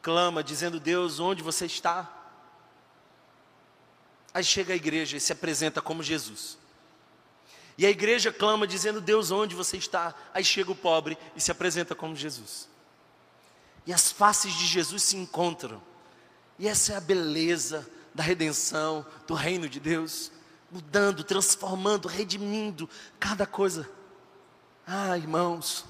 clama 0.00 0.42
dizendo: 0.42 0.80
Deus, 0.80 1.20
onde 1.20 1.42
você 1.42 1.66
está? 1.66 2.10
Aí 4.32 4.42
chega 4.42 4.72
a 4.72 4.76
igreja 4.76 5.18
e 5.18 5.20
se 5.20 5.32
apresenta 5.32 5.82
como 5.82 6.02
Jesus. 6.02 6.58
E 7.76 7.84
a 7.84 7.90
igreja 7.90 8.32
clama 8.32 8.66
dizendo: 8.66 9.00
Deus, 9.00 9.30
onde 9.30 9.54
você 9.54 9.76
está? 9.76 10.14
Aí 10.32 10.42
chega 10.42 10.72
o 10.72 10.76
pobre 10.76 11.18
e 11.36 11.40
se 11.40 11.52
apresenta 11.52 11.94
como 11.94 12.16
Jesus. 12.16 12.68
E 13.86 13.92
as 13.92 14.10
faces 14.10 14.54
de 14.54 14.66
Jesus 14.66 15.02
se 15.02 15.16
encontram. 15.16 15.80
E 16.58 16.66
essa 16.66 16.94
é 16.94 16.96
a 16.96 17.00
beleza 17.00 17.88
da 18.14 18.22
redenção, 18.22 19.06
do 19.26 19.34
reino 19.34 19.68
de 19.68 19.78
Deus, 19.78 20.32
mudando, 20.70 21.24
transformando, 21.24 22.08
redimindo 22.08 22.88
cada 23.18 23.46
coisa. 23.46 23.88
Ah, 24.86 25.16
irmãos, 25.16 25.84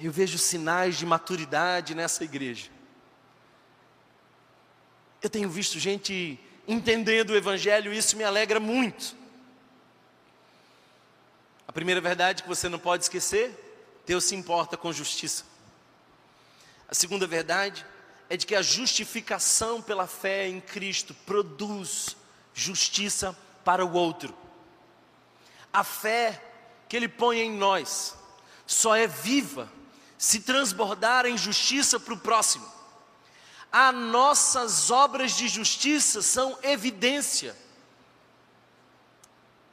eu 0.00 0.12
vejo 0.12 0.38
sinais 0.38 0.96
de 0.96 1.04
maturidade 1.04 1.94
nessa 1.94 2.24
igreja. 2.24 2.70
Eu 5.20 5.28
tenho 5.28 5.50
visto 5.50 5.78
gente 5.78 6.38
entendendo 6.66 7.30
o 7.30 7.36
Evangelho 7.36 7.92
e 7.92 7.98
isso 7.98 8.16
me 8.16 8.22
alegra 8.22 8.60
muito. 8.60 9.16
A 11.66 11.72
primeira 11.72 12.00
verdade 12.00 12.42
que 12.42 12.48
você 12.48 12.68
não 12.68 12.78
pode 12.78 13.04
esquecer: 13.04 14.00
Deus 14.06 14.24
se 14.24 14.34
importa 14.34 14.76
com 14.76 14.92
justiça. 14.92 15.44
A 16.88 16.94
segunda 16.94 17.26
verdade 17.26 17.84
é 18.30 18.36
de 18.36 18.46
que 18.46 18.54
a 18.54 18.62
justificação 18.62 19.82
pela 19.82 20.06
fé 20.06 20.48
em 20.48 20.60
Cristo 20.60 21.14
produz 21.26 22.16
justiça 22.62 23.36
para 23.64 23.84
o 23.84 23.92
outro. 23.92 24.34
A 25.72 25.84
fé 25.84 26.42
que 26.88 26.96
Ele 26.96 27.08
põe 27.08 27.38
em 27.38 27.50
nós 27.50 28.16
só 28.66 28.94
é 28.94 29.06
viva 29.06 29.70
se 30.16 30.40
transbordar 30.40 31.26
em 31.26 31.38
justiça 31.38 32.00
para 32.00 32.14
o 32.14 32.18
próximo. 32.18 32.66
As 33.70 33.94
nossas 33.94 34.90
obras 34.90 35.36
de 35.36 35.46
justiça 35.46 36.22
são 36.22 36.58
evidência 36.62 37.56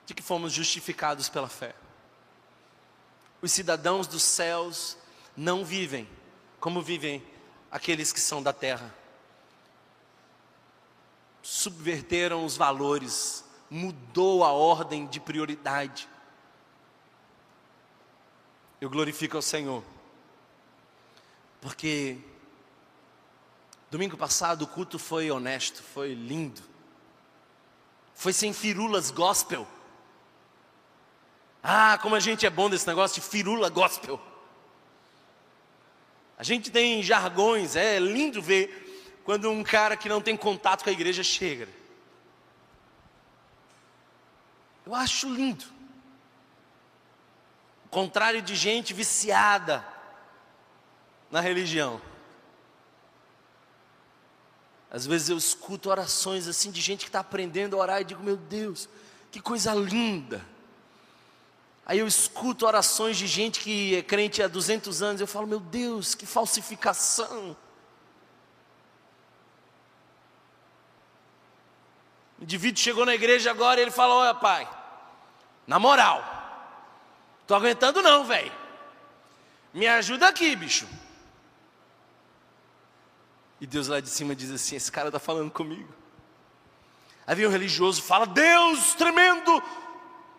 de 0.06 0.14
que 0.14 0.22
fomos 0.22 0.54
justificados 0.54 1.30
pela 1.30 1.50
fé. 1.50 1.74
Os 3.42 3.52
cidadãos 3.52 4.06
dos 4.06 4.24
céus 4.24 4.98
não 5.36 5.66
vivem 5.66 6.08
como 6.60 6.82
vivem 6.82 7.24
aqueles 7.70 8.12
que 8.12 8.20
são 8.20 8.42
da 8.42 8.52
terra. 8.52 8.92
Subverteram 11.48 12.44
os 12.44 12.58
valores, 12.58 13.46
mudou 13.70 14.44
a 14.44 14.52
ordem 14.52 15.06
de 15.06 15.20
prioridade. 15.20 16.10
Eu 18.82 18.90
glorifico 18.90 19.36
ao 19.36 19.44
Senhor 19.44 19.84
porque 21.62 22.18
domingo 23.90 24.18
passado 24.18 24.64
o 24.64 24.68
culto 24.68 25.00
foi 25.00 25.30
honesto, 25.30 25.82
foi 25.82 26.16
lindo. 26.16 26.62
Foi 28.16 28.34
sem 28.34 28.52
firulas 28.52 29.12
gospel. 29.12 29.68
Ah, 31.62 32.00
como 32.00 32.16
a 32.16 32.20
gente 32.20 32.46
é 32.46 32.50
bom 32.50 32.70
desse 32.70 32.88
negócio 32.88 33.22
de 33.22 33.28
firula 33.28 33.70
gospel. 33.70 34.20
A 36.40 36.44
gente 36.44 36.70
tem 36.70 37.04
jargões, 37.04 37.76
é 37.76 38.00
lindo 38.00 38.42
ver 38.42 38.85
quando 39.26 39.50
um 39.50 39.64
cara 39.64 39.98
que 39.98 40.08
não 40.08 40.22
tem 40.22 40.38
contato 40.38 40.84
com 40.84 40.90
a 40.90 40.94
igreja 40.94 41.24
chega. 41.24 41.68
Eu 44.86 44.94
acho 44.94 45.28
lindo. 45.28 45.66
O 47.86 47.90
contrário 47.90 48.40
de 48.40 48.56
gente 48.56 48.94
viciada 48.94 49.84
na 51.32 51.42
religião. 51.42 52.00
Às 54.92 55.08
vezes 55.08 55.30
eu 55.30 55.38
escuto 55.38 55.90
orações 55.90 56.48
assim 56.48 56.70
de 56.70 56.80
gente 56.80 57.00
que 57.00 57.10
está 57.10 57.20
aprendendo 57.20 57.76
a 57.76 57.80
orar 57.80 58.02
e 58.02 58.06
digo, 58.06 58.24
meu 58.24 58.38
Deus, 58.38 58.88
que 59.32 59.42
coisa 59.42 59.74
linda. 59.74 60.46
Aí 61.84 61.98
eu 61.98 62.08
escuto 62.08 62.68
orações 62.68 63.18
de 63.18 63.26
gente 63.26 63.60
que 63.60 63.96
é 63.96 64.04
crente 64.04 64.44
há 64.44 64.48
200 64.48 65.02
anos, 65.02 65.20
eu 65.20 65.28
falo, 65.28 65.48
meu 65.48 65.60
Deus, 65.60 66.14
que 66.14 66.28
falsificação. 66.28 67.58
Indivíduo 72.46 72.82
chegou 72.82 73.06
na 73.06 73.16
igreja 73.16 73.50
agora 73.52 73.80
e 73.80 73.84
ele 73.84 73.92
fala: 73.92 74.14
Olha, 74.14 74.34
pai, 74.34 74.68
Na 75.68 75.80
moral. 75.80 76.34
Tô 77.46 77.54
aguentando 77.54 78.02
não, 78.02 78.24
velho. 78.24 78.52
Me 79.74 79.88
ajuda 79.88 80.28
aqui, 80.28 80.56
bicho. 80.56 80.88
E 83.60 83.68
Deus 83.68 83.88
lá 83.88 84.00
de 84.00 84.10
cima 84.10 84.36
diz 84.36 84.52
assim: 84.52 84.76
esse 84.76 84.92
cara 84.92 85.10
está 85.10 85.20
falando 85.20 85.52
comigo. 85.52 85.94
Aí 87.26 87.36
vem 87.36 87.48
um 87.48 87.52
religioso 87.52 88.02
fala: 88.02 88.26
Deus 88.26 88.94
tremendo 88.94 89.62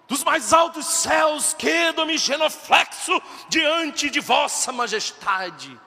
dos 0.07 0.23
mais 0.23 0.53
altos 0.53 0.87
céus, 0.87 1.53
quedo-me 1.55 2.16
genoflexo 2.16 3.21
diante 3.49 4.09
de 4.09 4.21
vossa 4.21 4.71
majestade. 4.73 5.79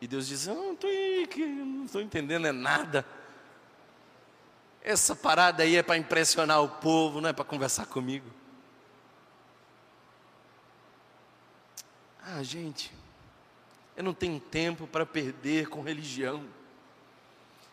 E 0.00 0.06
Deus 0.06 0.26
diz: 0.26 0.46
Não 0.46 0.74
estou 0.74 0.90
não 0.90 1.84
estou 1.86 2.00
entendendo 2.02 2.46
é 2.46 2.52
nada. 2.52 3.06
Essa 4.86 5.16
parada 5.16 5.64
aí 5.64 5.74
é 5.74 5.82
para 5.82 5.96
impressionar 5.96 6.62
o 6.62 6.68
povo, 6.68 7.20
não 7.20 7.28
é 7.28 7.32
para 7.32 7.44
conversar 7.44 7.86
comigo. 7.86 8.30
Ah, 12.22 12.40
gente, 12.44 12.92
eu 13.96 14.04
não 14.04 14.14
tenho 14.14 14.38
tempo 14.38 14.86
para 14.86 15.04
perder 15.04 15.68
com 15.68 15.82
religião. 15.82 16.46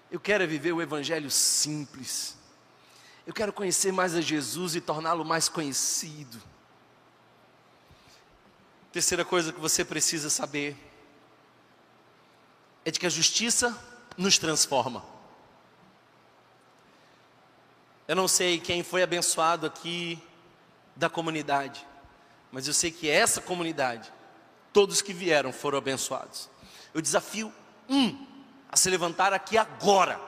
Eu 0.09 0.19
quero 0.19 0.43
é 0.43 0.47
viver 0.47 0.71
o 0.71 0.81
evangelho 0.81 1.29
simples. 1.29 2.35
Eu 3.27 3.33
quero 3.33 3.53
conhecer 3.53 3.93
mais 3.93 4.15
a 4.15 4.21
Jesus 4.21 4.73
e 4.75 4.81
torná-lo 4.81 5.23
mais 5.23 5.47
conhecido. 5.47 6.41
Terceira 8.91 9.23
coisa 9.23 9.53
que 9.53 9.59
você 9.59 9.85
precisa 9.85 10.31
saber 10.31 10.75
é 12.83 12.89
de 12.89 12.99
que 12.99 13.05
a 13.05 13.09
justiça 13.09 13.77
nos 14.17 14.39
transforma. 14.39 15.12
Eu 18.07 18.15
não 18.15 18.27
sei 18.27 18.59
quem 18.59 18.83
foi 18.83 19.03
abençoado 19.03 19.65
aqui 19.65 20.21
da 20.95 21.09
comunidade, 21.09 21.85
mas 22.51 22.67
eu 22.67 22.73
sei 22.73 22.91
que 22.91 23.09
essa 23.09 23.41
comunidade, 23.41 24.11
todos 24.71 25.01
que 25.01 25.13
vieram 25.13 25.51
foram 25.51 25.77
abençoados. 25.77 26.49
Eu 26.93 27.01
desafio 27.01 27.51
um 27.89 28.25
a 28.69 28.75
se 28.75 28.89
levantar 28.89 29.33
aqui 29.33 29.57
agora, 29.57 30.19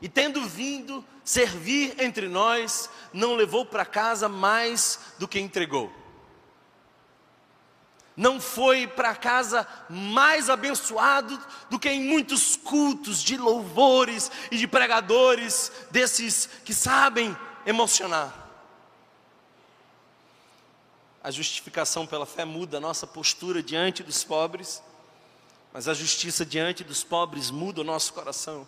e 0.00 0.08
tendo 0.08 0.44
vindo 0.46 1.04
servir 1.24 1.94
entre 1.98 2.28
nós, 2.28 2.90
não 3.12 3.34
levou 3.34 3.64
para 3.64 3.84
casa 3.84 4.28
mais 4.28 4.98
do 5.18 5.28
que 5.28 5.38
entregou 5.38 6.01
não 8.16 8.40
foi 8.40 8.86
para 8.86 9.14
casa 9.14 9.66
mais 9.88 10.50
abençoado 10.50 11.38
do 11.70 11.78
que 11.78 11.88
em 11.88 12.04
muitos 12.04 12.56
cultos 12.56 13.22
de 13.22 13.36
louvores 13.36 14.30
e 14.50 14.56
de 14.56 14.66
pregadores, 14.66 15.72
desses 15.90 16.48
que 16.64 16.74
sabem 16.74 17.36
emocionar. 17.64 18.38
A 21.22 21.30
justificação 21.30 22.06
pela 22.06 22.26
fé 22.26 22.44
muda 22.44 22.78
a 22.78 22.80
nossa 22.80 23.06
postura 23.06 23.62
diante 23.62 24.02
dos 24.02 24.24
pobres, 24.24 24.82
mas 25.72 25.88
a 25.88 25.94
justiça 25.94 26.44
diante 26.44 26.84
dos 26.84 27.02
pobres 27.02 27.50
muda 27.50 27.80
o 27.80 27.84
nosso 27.84 28.12
coração. 28.12 28.66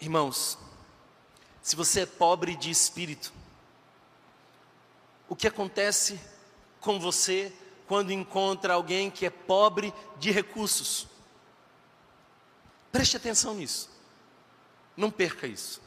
Irmãos, 0.00 0.58
se 1.62 1.76
você 1.76 2.00
é 2.00 2.06
pobre 2.06 2.56
de 2.56 2.68
espírito, 2.68 3.32
o 5.32 5.34
que 5.34 5.48
acontece 5.48 6.20
com 6.78 7.00
você 7.00 7.50
quando 7.86 8.12
encontra 8.12 8.74
alguém 8.74 9.10
que 9.10 9.24
é 9.24 9.30
pobre 9.30 9.90
de 10.18 10.30
recursos. 10.30 11.06
Preste 12.92 13.16
atenção 13.16 13.54
nisso. 13.54 13.88
Não 14.94 15.10
perca 15.10 15.46
isso. 15.46 15.80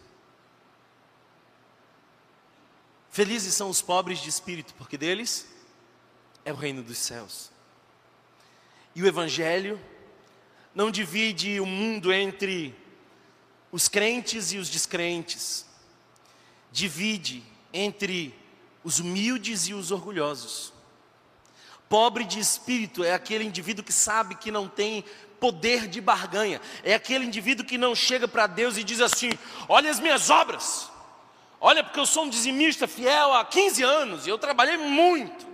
Felizes 3.11 3.53
são 3.53 3.69
os 3.69 3.83
pobres 3.83 4.17
de 4.17 4.29
espírito, 4.29 4.73
porque 4.79 4.97
deles 4.97 5.47
é 6.43 6.51
o 6.51 6.55
reino 6.55 6.81
dos 6.81 6.97
céus. 6.97 7.51
E 8.95 9.03
o 9.03 9.07
Evangelho 9.07 9.79
não 10.73 10.89
divide 10.89 11.59
o 11.59 11.67
mundo 11.67 12.11
entre 12.11 12.75
os 13.71 13.87
crentes 13.87 14.51
e 14.53 14.57
os 14.57 14.69
descrentes, 14.69 15.67
divide 16.71 17.43
entre 17.71 18.33
os 18.85 18.99
humildes 18.99 19.67
e 19.67 19.73
os 19.73 19.91
orgulhosos. 19.91 20.71
Pobre 21.89 22.23
de 22.23 22.39
espírito 22.39 23.03
é 23.03 23.13
aquele 23.13 23.43
indivíduo 23.43 23.83
que 23.83 23.91
sabe 23.91 24.35
que 24.35 24.51
não 24.51 24.67
tem 24.67 25.03
poder 25.39 25.87
de 25.87 25.99
barganha, 25.99 26.61
é 26.83 26.93
aquele 26.93 27.25
indivíduo 27.25 27.65
que 27.65 27.77
não 27.77 27.93
chega 27.93 28.27
para 28.27 28.47
Deus 28.47 28.77
e 28.77 28.83
diz 28.83 29.01
assim: 29.01 29.31
Olha 29.67 29.89
as 29.89 29.99
minhas 29.99 30.29
obras, 30.29 30.89
olha, 31.59 31.83
porque 31.83 31.99
eu 31.99 32.05
sou 32.05 32.23
um 32.23 32.29
dizimista 32.29 32.87
fiel 32.87 33.33
há 33.33 33.43
15 33.43 33.83
anos 33.83 34.27
e 34.27 34.29
eu 34.29 34.37
trabalhei 34.37 34.77
muito. 34.77 35.45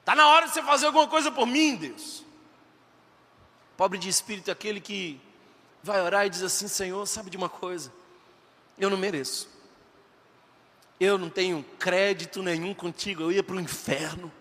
Está 0.00 0.14
na 0.14 0.28
hora 0.28 0.46
de 0.46 0.52
você 0.52 0.62
fazer 0.62 0.86
alguma 0.86 1.08
coisa 1.08 1.32
por 1.32 1.46
mim, 1.46 1.76
Deus. 1.76 2.24
Pobre 3.76 3.98
de 3.98 4.08
espírito 4.08 4.48
é 4.48 4.52
aquele 4.52 4.80
que 4.80 5.20
vai 5.82 6.00
orar 6.00 6.26
e 6.26 6.30
diz 6.30 6.42
assim: 6.42 6.68
Senhor, 6.68 7.04
sabe 7.06 7.30
de 7.30 7.36
uma 7.36 7.48
coisa? 7.48 7.92
Eu 8.78 8.90
não 8.90 8.98
mereço. 8.98 9.55
Eu 10.98 11.18
não 11.18 11.28
tenho 11.28 11.62
crédito 11.78 12.42
nenhum 12.42 12.72
contigo, 12.72 13.22
eu 13.22 13.32
ia 13.32 13.42
para 13.42 13.56
o 13.56 13.60
inferno. 13.60 14.32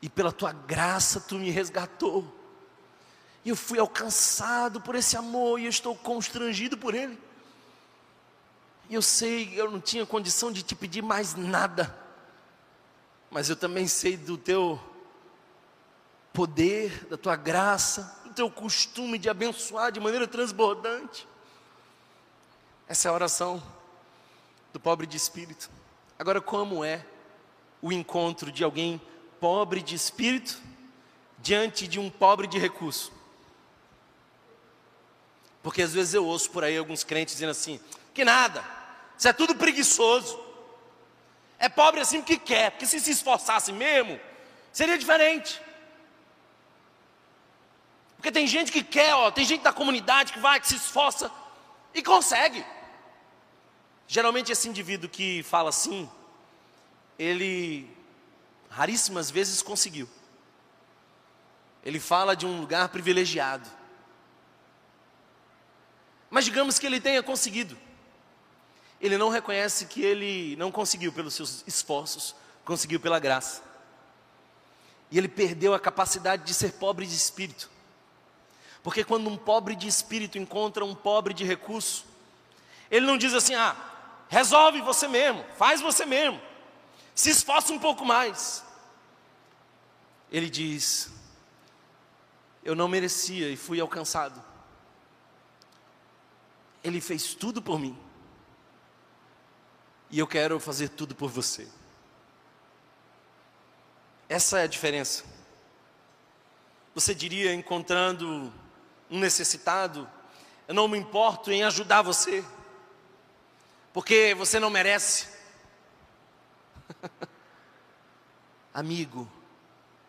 E 0.00 0.08
pela 0.08 0.30
tua 0.30 0.52
graça 0.52 1.20
tu 1.20 1.36
me 1.36 1.50
resgatou. 1.50 2.32
E 3.44 3.48
eu 3.48 3.56
fui 3.56 3.78
alcançado 3.78 4.80
por 4.80 4.94
esse 4.94 5.16
amor 5.16 5.58
e 5.58 5.64
eu 5.64 5.70
estou 5.70 5.94
constrangido 5.96 6.78
por 6.78 6.94
ele. 6.94 7.18
E 8.88 8.94
eu 8.94 9.02
sei, 9.02 9.52
eu 9.58 9.70
não 9.70 9.80
tinha 9.80 10.06
condição 10.06 10.52
de 10.52 10.62
te 10.62 10.74
pedir 10.74 11.02
mais 11.02 11.34
nada. 11.34 11.94
Mas 13.30 13.50
eu 13.50 13.56
também 13.56 13.88
sei 13.88 14.16
do 14.16 14.38
teu 14.38 14.80
poder, 16.32 17.06
da 17.06 17.16
tua 17.16 17.34
graça, 17.34 18.20
do 18.24 18.32
teu 18.32 18.50
costume 18.50 19.18
de 19.18 19.28
abençoar 19.28 19.90
de 19.90 20.00
maneira 20.00 20.28
transbordante. 20.28 21.26
Essa 22.86 23.08
é 23.08 23.10
a 23.10 23.14
oração 23.14 23.62
do 24.74 24.80
pobre 24.80 25.06
de 25.06 25.16
espírito. 25.16 25.70
Agora, 26.18 26.40
como 26.40 26.84
é 26.84 27.06
o 27.80 27.92
encontro 27.92 28.50
de 28.50 28.64
alguém 28.64 29.00
pobre 29.40 29.80
de 29.80 29.94
espírito 29.94 30.60
diante 31.38 31.86
de 31.86 32.00
um 32.00 32.10
pobre 32.10 32.48
de 32.48 32.58
recurso? 32.58 33.12
Porque 35.62 35.80
às 35.80 35.94
vezes 35.94 36.12
eu 36.12 36.26
ouço 36.26 36.50
por 36.50 36.64
aí 36.64 36.76
alguns 36.76 37.04
crentes 37.04 37.34
dizendo 37.34 37.50
assim: 37.50 37.80
que 38.12 38.24
nada, 38.24 38.64
isso 39.16 39.28
é 39.28 39.32
tudo 39.32 39.54
preguiçoso. 39.54 40.42
É 41.56 41.68
pobre 41.68 42.00
assim 42.00 42.18
porque 42.18 42.36
quer, 42.36 42.72
porque 42.72 42.84
se 42.84 42.98
se 42.98 43.12
esforçasse 43.12 43.72
mesmo, 43.72 44.18
seria 44.72 44.98
diferente. 44.98 45.62
Porque 48.16 48.32
tem 48.32 48.44
gente 48.44 48.72
que 48.72 48.82
quer, 48.82 49.14
ó, 49.14 49.30
tem 49.30 49.44
gente 49.44 49.62
da 49.62 49.72
comunidade 49.72 50.32
que 50.32 50.40
vai, 50.40 50.58
que 50.58 50.66
se 50.66 50.76
esforça 50.76 51.30
e 51.94 52.02
consegue. 52.02 52.66
Geralmente 54.06 54.52
esse 54.52 54.68
indivíduo 54.68 55.08
que 55.08 55.42
fala 55.42 55.70
assim, 55.70 56.08
ele 57.18 57.90
raríssimas 58.68 59.30
vezes 59.30 59.62
conseguiu. 59.62 60.08
Ele 61.84 62.00
fala 62.00 62.34
de 62.34 62.46
um 62.46 62.60
lugar 62.60 62.88
privilegiado. 62.88 63.68
Mas 66.30 66.44
digamos 66.44 66.78
que 66.78 66.86
ele 66.86 67.00
tenha 67.00 67.22
conseguido. 67.22 67.76
Ele 69.00 69.18
não 69.18 69.28
reconhece 69.28 69.86
que 69.86 70.02
ele 70.02 70.56
não 70.56 70.72
conseguiu 70.72 71.12
pelos 71.12 71.34
seus 71.34 71.62
esforços, 71.66 72.34
conseguiu 72.64 72.98
pela 72.98 73.18
graça. 73.18 73.62
E 75.10 75.18
ele 75.18 75.28
perdeu 75.28 75.74
a 75.74 75.78
capacidade 75.78 76.44
de 76.44 76.54
ser 76.54 76.72
pobre 76.72 77.06
de 77.06 77.14
espírito. 77.14 77.70
Porque 78.82 79.04
quando 79.04 79.28
um 79.28 79.36
pobre 79.36 79.76
de 79.76 79.86
espírito 79.86 80.38
encontra 80.38 80.84
um 80.84 80.94
pobre 80.94 81.32
de 81.32 81.44
recurso, 81.44 82.04
ele 82.90 83.06
não 83.06 83.16
diz 83.16 83.32
assim: 83.32 83.54
ah, 83.54 83.76
Resolve 84.34 84.80
você 84.80 85.06
mesmo, 85.06 85.44
faz 85.56 85.80
você 85.80 86.04
mesmo. 86.04 86.42
Se 87.14 87.30
esforça 87.30 87.72
um 87.72 87.78
pouco 87.78 88.04
mais. 88.04 88.64
Ele 90.28 90.50
diz: 90.50 91.08
Eu 92.64 92.74
não 92.74 92.88
merecia 92.88 93.48
e 93.48 93.56
fui 93.56 93.80
alcançado. 93.80 94.42
Ele 96.82 97.00
fez 97.00 97.32
tudo 97.32 97.62
por 97.62 97.78
mim. 97.78 97.96
E 100.10 100.18
eu 100.18 100.26
quero 100.26 100.58
fazer 100.58 100.88
tudo 100.88 101.14
por 101.14 101.30
você. 101.30 101.68
Essa 104.28 104.58
é 104.58 104.62
a 104.64 104.66
diferença. 104.66 105.24
Você 106.92 107.14
diria, 107.14 107.54
encontrando 107.54 108.52
um 109.08 109.20
necessitado, 109.20 110.10
eu 110.66 110.74
não 110.74 110.88
me 110.88 110.98
importo 110.98 111.52
em 111.52 111.62
ajudar 111.62 112.02
você 112.02 112.44
porque 113.94 114.34
você 114.34 114.58
não 114.58 114.68
merece. 114.68 115.28
Amigo, 118.74 119.30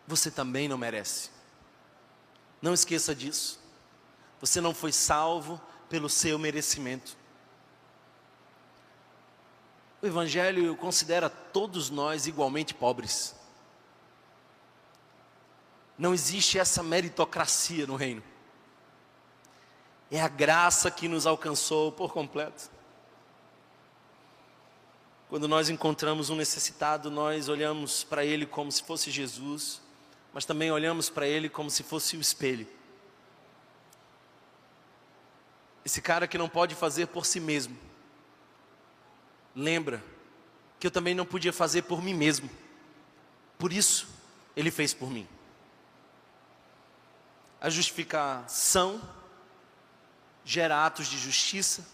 você 0.08 0.28
também 0.28 0.66
não 0.66 0.76
merece. 0.76 1.30
Não 2.60 2.74
esqueça 2.74 3.14
disso. 3.14 3.60
Você 4.40 4.60
não 4.60 4.74
foi 4.74 4.90
salvo 4.90 5.60
pelo 5.88 6.10
seu 6.10 6.36
merecimento. 6.36 7.16
O 10.02 10.06
Evangelho 10.06 10.76
considera 10.76 11.30
todos 11.30 11.88
nós 11.88 12.26
igualmente 12.26 12.74
pobres. 12.74 13.36
Não 15.96 16.12
existe 16.12 16.58
essa 16.58 16.82
meritocracia 16.82 17.86
no 17.86 17.94
reino. 17.94 18.22
É 20.10 20.20
a 20.20 20.28
graça 20.28 20.90
que 20.90 21.06
nos 21.06 21.24
alcançou 21.24 21.92
por 21.92 22.12
completo. 22.12 22.75
Quando 25.36 25.48
nós 25.48 25.68
encontramos 25.68 26.30
um 26.30 26.34
necessitado, 26.34 27.10
nós 27.10 27.50
olhamos 27.50 28.02
para 28.02 28.24
ele 28.24 28.46
como 28.46 28.72
se 28.72 28.82
fosse 28.82 29.10
Jesus, 29.10 29.82
mas 30.32 30.46
também 30.46 30.72
olhamos 30.72 31.10
para 31.10 31.28
ele 31.28 31.50
como 31.50 31.70
se 31.70 31.82
fosse 31.82 32.16
o 32.16 32.20
espelho. 32.22 32.66
Esse 35.84 36.00
cara 36.00 36.26
que 36.26 36.38
não 36.38 36.48
pode 36.48 36.74
fazer 36.74 37.08
por 37.08 37.26
si 37.26 37.38
mesmo, 37.38 37.76
lembra 39.54 40.02
que 40.80 40.86
eu 40.86 40.90
também 40.90 41.14
não 41.14 41.26
podia 41.26 41.52
fazer 41.52 41.82
por 41.82 42.00
mim 42.00 42.14
mesmo, 42.14 42.48
por 43.58 43.74
isso 43.74 44.08
ele 44.56 44.70
fez 44.70 44.94
por 44.94 45.10
mim. 45.10 45.28
A 47.60 47.68
justificação 47.68 49.02
gera 50.46 50.86
atos 50.86 51.08
de 51.08 51.18
justiça 51.18 51.86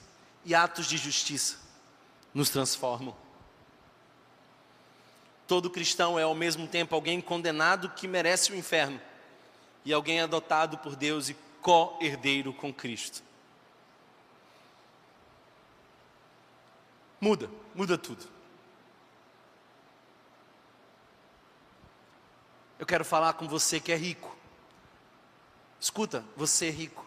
e 0.45 0.55
atos 0.55 0.87
de 0.87 0.97
justiça 0.97 1.59
nos 2.33 2.49
transformam. 2.49 3.21
Todo 5.47 5.71
cristão 5.71 6.19
é 6.19 6.23
ao 6.23 6.35
mesmo 6.35 6.67
tempo 6.67 6.95
alguém 6.95 7.21
condenado 7.21 7.91
que 7.91 8.09
merece 8.09 8.53
o 8.53 8.57
inferno 8.57 9.01
e 9.85 9.93
alguém 9.93 10.21
adotado 10.21 10.79
por 10.79 10.97
Deus 10.97 11.29
e 11.29 11.37
co-herdeiro 11.61 12.53
com 12.53 12.73
Cristo. 12.73 13.23
Muda, 17.21 17.49
muda 17.75 17.97
tudo. 17.97 18.27
Eu 22.79 22.87
quero 22.87 23.05
falar 23.05 23.35
com 23.35 23.47
você 23.47 23.79
que 23.79 23.93
é 23.93 23.97
rico. 23.97 24.37
Escuta, 25.81 26.25
você 26.37 26.67
é 26.67 26.71
rico. 26.71 27.07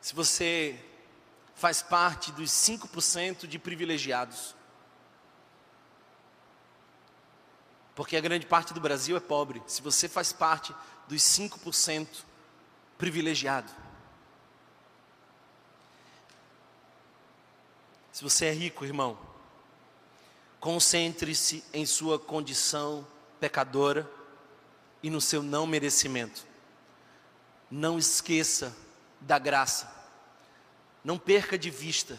Se 0.00 0.14
você 0.14 0.78
faz 1.54 1.82
parte 1.82 2.32
dos 2.32 2.50
5% 2.50 3.46
de 3.46 3.58
privilegiados, 3.58 4.54
porque 7.94 8.16
a 8.16 8.20
grande 8.20 8.46
parte 8.46 8.74
do 8.74 8.80
Brasil 8.80 9.16
é 9.16 9.20
pobre. 9.20 9.62
Se 9.66 9.80
você 9.80 10.08
faz 10.08 10.32
parte 10.32 10.74
dos 11.06 11.22
5% 11.22 12.08
privilegiado, 12.98 13.70
se 18.12 18.22
você 18.22 18.46
é 18.46 18.52
rico, 18.52 18.84
irmão, 18.84 19.18
concentre-se 20.60 21.64
em 21.72 21.84
sua 21.84 22.18
condição 22.18 23.06
pecadora 23.38 24.10
e 25.02 25.10
no 25.10 25.20
seu 25.20 25.42
não 25.42 25.66
merecimento. 25.66 26.46
Não 27.70 27.98
esqueça 27.98 28.74
da 29.20 29.38
graça. 29.38 29.92
Não 31.04 31.18
perca 31.18 31.58
de 31.58 31.70
vista 31.70 32.18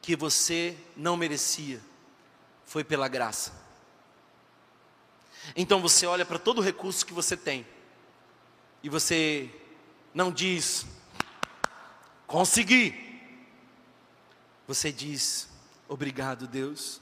que 0.00 0.14
você 0.14 0.76
não 0.96 1.16
merecia, 1.16 1.80
foi 2.64 2.84
pela 2.84 3.08
graça. 3.08 3.52
Então 5.56 5.80
você 5.80 6.06
olha 6.06 6.24
para 6.24 6.38
todo 6.38 6.58
o 6.58 6.62
recurso 6.62 7.04
que 7.04 7.12
você 7.12 7.36
tem 7.36 7.66
e 8.82 8.88
você 8.88 9.50
não 10.14 10.30
diz, 10.30 10.86
consegui. 12.26 13.06
Você 14.66 14.92
diz, 14.92 15.48
obrigado, 15.88 16.46
Deus, 16.46 17.00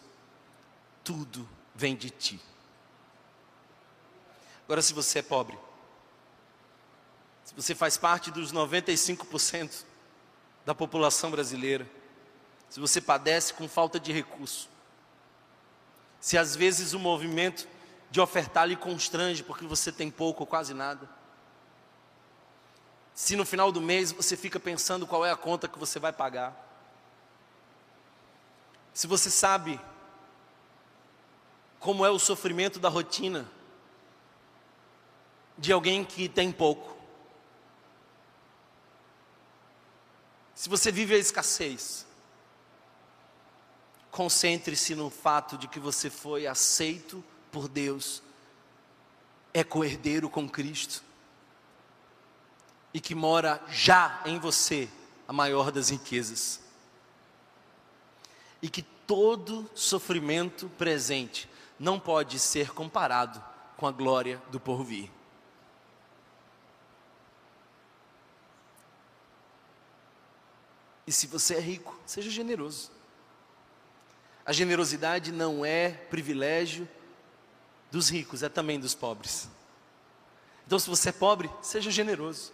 tudo 1.02 1.48
vem 1.74 1.96
de 1.96 2.10
ti. 2.10 2.40
Agora, 4.64 4.82
se 4.82 4.92
você 4.92 5.20
é 5.20 5.22
pobre, 5.22 5.58
se 7.44 7.54
você 7.54 7.74
faz 7.74 7.96
parte 7.96 8.30
dos 8.30 8.52
95% 8.52 9.84
da 10.64 10.74
população 10.74 11.30
brasileira, 11.30 11.88
se 12.68 12.80
você 12.80 13.00
padece 13.00 13.54
com 13.54 13.68
falta 13.68 14.00
de 14.00 14.12
recurso, 14.12 14.68
se 16.20 16.36
às 16.36 16.56
vezes 16.56 16.92
o 16.92 16.98
movimento 16.98 17.68
de 18.10 18.20
ofertar 18.20 18.66
lhe 18.66 18.76
constrange 18.76 19.42
porque 19.42 19.66
você 19.66 19.90
tem 19.90 20.10
pouco 20.10 20.42
ou 20.42 20.46
quase 20.46 20.72
nada, 20.74 21.08
se 23.14 23.34
no 23.36 23.46
final 23.46 23.72
do 23.72 23.80
mês 23.80 24.12
você 24.12 24.36
fica 24.36 24.60
pensando 24.60 25.06
qual 25.06 25.24
é 25.24 25.30
a 25.30 25.36
conta 25.36 25.68
que 25.68 25.78
você 25.78 25.98
vai 25.98 26.12
pagar, 26.12 26.54
se 28.92 29.06
você 29.06 29.30
sabe 29.30 29.80
como 31.78 32.04
é 32.04 32.10
o 32.10 32.18
sofrimento 32.18 32.78
da 32.78 32.88
rotina 32.88 33.46
de 35.58 35.72
alguém 35.72 36.04
que 36.04 36.28
tem 36.28 36.52
pouco, 36.52 36.96
Se 40.56 40.70
você 40.70 40.90
vive 40.90 41.14
a 41.14 41.18
escassez, 41.18 42.06
concentre-se 44.10 44.94
no 44.94 45.10
fato 45.10 45.58
de 45.58 45.68
que 45.68 45.78
você 45.78 46.08
foi 46.08 46.46
aceito 46.46 47.22
por 47.50 47.68
Deus, 47.68 48.22
é 49.52 49.64
coerdeiro 49.64 50.28
com 50.28 50.48
Cristo, 50.48 51.02
e 52.92 53.00
que 53.00 53.14
mora 53.14 53.62
já 53.68 54.22
em 54.24 54.38
você 54.38 54.88
a 55.26 55.32
maior 55.32 55.70
das 55.70 55.88
riquezas, 55.88 56.60
e 58.60 58.68
que 58.68 58.82
todo 58.82 59.70
sofrimento 59.74 60.68
presente 60.78 61.48
não 61.78 62.00
pode 62.00 62.38
ser 62.38 62.72
comparado 62.72 63.42
com 63.76 63.86
a 63.86 63.92
glória 63.92 64.42
do 64.50 64.58
porvir. 64.58 65.10
E 71.06 71.12
se 71.12 71.26
você 71.26 71.54
é 71.54 71.60
rico, 71.60 71.96
seja 72.04 72.30
generoso. 72.30 72.90
A 74.44 74.52
generosidade 74.52 75.30
não 75.30 75.64
é 75.64 75.90
privilégio 75.90 76.88
dos 77.96 78.10
ricos, 78.10 78.42
é 78.42 78.48
também 78.48 78.78
dos 78.78 78.94
pobres. 78.94 79.48
Então, 80.66 80.78
se 80.78 80.90
você 80.90 81.08
é 81.08 81.12
pobre, 81.12 81.50
seja 81.62 81.90
generoso, 81.90 82.52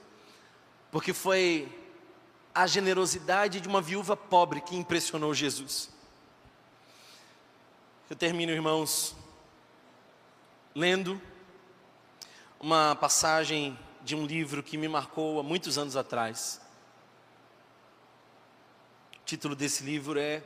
porque 0.91 1.13
foi 1.13 1.69
a 2.55 2.67
generosidade 2.67 3.61
de 3.61 3.67
uma 3.67 3.81
viúva 3.81 4.17
pobre 4.17 4.61
que 4.61 4.77
impressionou 4.77 5.35
Jesus. 5.35 5.91
Eu 8.09 8.15
termino, 8.15 8.53
irmãos, 8.53 9.17
lendo 10.75 11.21
uma 12.61 12.95
passagem 12.95 13.77
de 14.03 14.15
um 14.15 14.25
livro 14.25 14.63
que 14.63 14.77
me 14.77 14.87
marcou 14.87 15.41
há 15.41 15.43
muitos 15.43 15.77
anos 15.79 15.97
atrás 15.97 16.61
título 19.25 19.57
desse 19.57 19.83
livro 19.83 20.21
é 20.21 20.43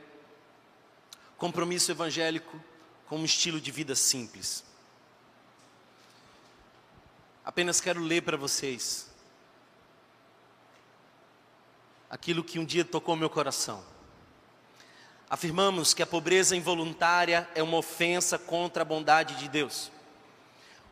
Compromisso 1.37 1.91
Evangélico 1.91 2.57
com 3.05 3.17
um 3.17 3.25
estilo 3.25 3.59
de 3.59 3.69
vida 3.69 3.95
simples. 3.95 4.63
Apenas 7.47 7.79
quero 7.79 8.01
ler 8.01 8.23
para 8.23 8.35
vocês 8.35 9.07
aquilo 12.09 12.43
que 12.43 12.59
um 12.59 12.65
dia 12.65 12.83
tocou 12.83 13.15
meu 13.15 13.29
coração. 13.29 13.81
Afirmamos 15.29 15.93
que 15.93 16.03
a 16.03 16.05
pobreza 16.05 16.57
involuntária 16.57 17.49
é 17.55 17.63
uma 17.63 17.77
ofensa 17.77 18.37
contra 18.37 18.81
a 18.81 18.85
bondade 18.85 19.35
de 19.35 19.47
Deus. 19.47 19.89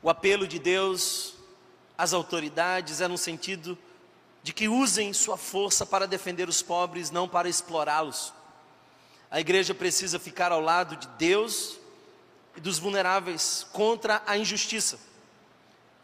O 0.01 0.09
apelo 0.09 0.47
de 0.47 0.57
Deus 0.57 1.33
às 1.97 2.13
autoridades 2.13 3.01
é 3.01 3.07
no 3.09 3.17
sentido 3.17 3.77
de 4.41 4.53
que 4.53 4.69
usem 4.69 5.11
sua 5.11 5.35
força 5.35 5.85
para 5.85 6.07
defender 6.07 6.47
os 6.47 6.61
pobres, 6.61 7.11
não 7.11 7.27
para 7.27 7.49
explorá-los. 7.49 8.33
A 9.29 9.41
igreja 9.41 9.75
precisa 9.75 10.17
ficar 10.19 10.53
ao 10.53 10.61
lado 10.61 10.95
de 10.95 11.07
Deus 11.17 11.77
e 12.55 12.61
dos 12.61 12.79
vulneráveis 12.79 13.67
contra 13.73 14.23
a 14.25 14.37
injustiça, 14.37 14.97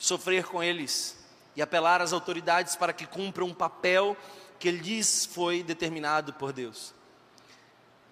sofrer 0.01 0.45
com 0.45 0.63
eles 0.63 1.15
e 1.55 1.61
apelar 1.61 2.01
às 2.01 2.11
autoridades 2.11 2.75
para 2.75 2.91
que 2.91 3.05
cumpram 3.05 3.45
um 3.45 3.53
papel 3.53 4.17
que 4.59 4.71
lhes 4.71 5.27
foi 5.27 5.61
determinado 5.61 6.33
por 6.33 6.51
Deus. 6.51 6.91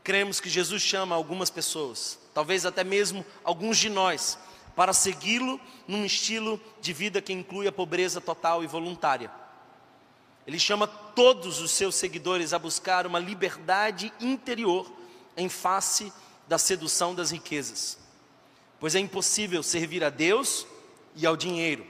Cremos 0.03 0.39
que 0.39 0.49
Jesus 0.49 0.83
chama 0.83 1.15
algumas 1.15 1.49
pessoas, 1.49 2.19
talvez 2.31 2.63
até 2.63 2.83
mesmo 2.83 3.25
alguns 3.43 3.77
de 3.79 3.89
nós, 3.89 4.37
para 4.75 4.93
segui-lo 4.93 5.59
num 5.87 6.05
estilo 6.05 6.61
de 6.79 6.93
vida 6.93 7.23
que 7.23 7.33
inclui 7.33 7.67
a 7.67 7.71
pobreza 7.71 8.21
total 8.21 8.63
e 8.63 8.67
voluntária. 8.67 9.31
Ele 10.45 10.59
chama 10.59 10.85
todos 10.87 11.59
os 11.59 11.71
seus 11.71 11.95
seguidores 11.95 12.53
a 12.53 12.59
buscar 12.59 13.07
uma 13.07 13.19
liberdade 13.19 14.13
interior 14.19 14.91
em 15.35 15.49
face 15.49 16.13
da 16.47 16.59
sedução 16.59 17.15
das 17.15 17.31
riquezas, 17.31 17.97
pois 18.79 18.93
é 18.93 18.99
impossível 18.99 19.63
servir 19.63 20.03
a 20.03 20.09
Deus 20.11 20.67
e 21.15 21.25
ao 21.25 21.35
dinheiro. 21.35 21.85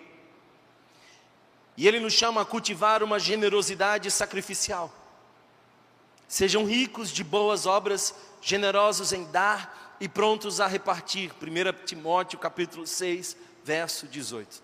E 1.75 1.87
Ele 1.87 1.99
nos 1.99 2.13
chama 2.13 2.41
a 2.41 2.45
cultivar 2.45 3.01
uma 3.03 3.19
generosidade 3.19 4.11
sacrificial. 4.11 4.93
Sejam 6.27 6.65
ricos 6.65 7.09
de 7.11 7.23
boas 7.23 7.65
obras, 7.65 8.13
generosos 8.41 9.13
em 9.13 9.23
dar 9.31 9.97
e 9.99 10.07
prontos 10.07 10.59
a 10.59 10.67
repartir. 10.67 11.31
1 11.41 11.85
Timóteo 11.85 12.37
capítulo 12.37 12.85
6, 12.85 13.35
verso 13.63 14.07
18. 14.07 14.61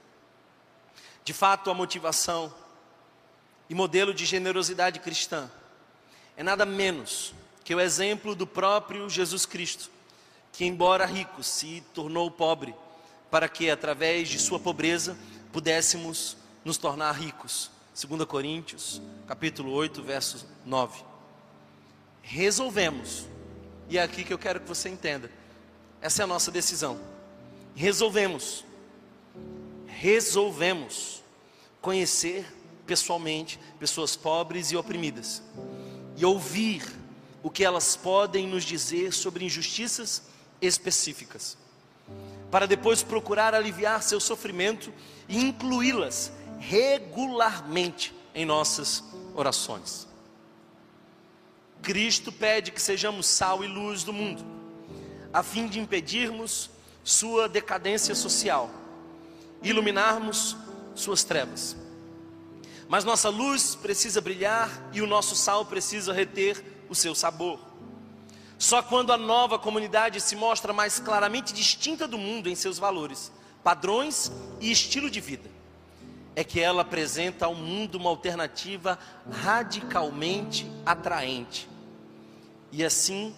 De 1.24 1.34
fato, 1.34 1.72
a 1.72 1.74
motivação 1.74 2.54
e 3.70 3.74
modelo 3.74 4.14
de 4.14 4.26
generosidade 4.26 5.00
cristã 5.00 5.50
é 6.38 6.44
nada 6.44 6.66
menos 6.66 7.34
que 7.64 7.74
o 7.74 7.80
exemplo 7.80 8.36
do 8.36 8.46
próprio 8.46 9.10
Jesus 9.10 9.46
Cristo, 9.46 9.90
que, 10.52 10.66
embora 10.66 11.06
rico, 11.06 11.42
se 11.42 11.84
tornou 11.94 12.30
pobre, 12.30 12.76
para 13.36 13.50
que, 13.50 13.70
através 13.70 14.30
de 14.30 14.40
sua 14.40 14.58
pobreza, 14.58 15.18
pudéssemos 15.52 16.38
nos 16.64 16.78
tornar 16.78 17.12
ricos. 17.12 17.70
2 17.94 18.24
Coríntios, 18.24 19.02
capítulo 19.28 19.74
8, 19.74 20.02
verso 20.02 20.48
9. 20.66 21.04
Resolvemos, 22.22 23.26
e 23.90 23.98
é 23.98 24.02
aqui 24.02 24.24
que 24.24 24.32
eu 24.32 24.38
quero 24.38 24.62
que 24.62 24.68
você 24.70 24.88
entenda, 24.88 25.30
essa 26.02 26.22
é 26.22 26.24
a 26.24 26.28
nossa 26.28 26.50
decisão. 26.50 26.98
Resolvemos, 27.76 28.64
resolvemos 29.86 31.22
conhecer 31.82 32.46
pessoalmente 32.88 33.60
pessoas 33.78 34.16
pobres 34.16 34.72
e 34.72 34.78
oprimidas 34.78 35.44
e 36.16 36.24
ouvir 36.24 36.86
o 37.44 37.50
que 37.50 37.66
elas 37.66 37.98
podem 37.98 38.48
nos 38.48 38.64
dizer 38.64 39.12
sobre 39.12 39.44
injustiças 39.44 40.24
específicas, 40.62 41.58
para 42.56 42.68
depois 42.68 43.04
procurar 43.04 43.54
aliviar 43.54 44.02
seu 44.02 44.18
sofrimento 44.18 44.94
e 45.28 45.44
incluí-las 45.44 46.32
regularmente 46.58 48.16
em 48.34 48.46
nossas 48.46 49.04
orações. 49.36 50.08
Cristo 51.82 52.32
pede 52.32 52.72
que 52.72 52.82
sejamos 52.82 53.26
sal 53.26 53.62
e 53.62 53.68
luz 53.68 54.06
do 54.06 54.14
mundo, 54.14 54.42
a 55.34 55.44
fim 55.44 55.68
de 55.68 55.82
impedirmos 55.82 56.70
sua 57.04 57.50
decadência 57.50 58.16
social, 58.16 58.72
iluminarmos 59.62 60.56
suas 60.96 61.26
trevas. 61.26 61.76
Mas 62.88 63.04
nossa 63.04 63.28
luz 63.28 63.76
precisa 63.76 64.22
brilhar 64.22 64.72
e 64.94 65.02
o 65.02 65.08
nosso 65.08 65.36
sal 65.36 65.66
precisa 65.66 66.14
reter 66.14 66.86
o 66.88 66.96
seu 66.96 67.14
sabor. 67.14 67.60
Só 68.58 68.82
quando 68.82 69.12
a 69.12 69.18
nova 69.18 69.60
comunidade 69.60 70.22
se 70.22 70.36
mostra 70.36 70.72
mais 70.72 71.00
claramente 71.00 71.54
distinta 71.54 72.08
do 72.08 72.18
mundo 72.18 72.50
em 72.50 72.56
seus 72.56 72.78
valores, 72.78 73.32
padrões 73.64 74.32
e 74.62 74.72
estilo 74.72 75.10
de 75.10 75.20
vida, 75.20 75.50
é 76.36 76.44
que 76.44 76.60
ela 76.60 76.82
apresenta 76.82 77.46
ao 77.46 77.56
mundo 77.56 77.96
uma 77.96 78.10
alternativa 78.10 78.98
radicalmente 79.30 80.70
atraente. 80.86 81.68
E 82.72 82.84
assim 82.84 83.36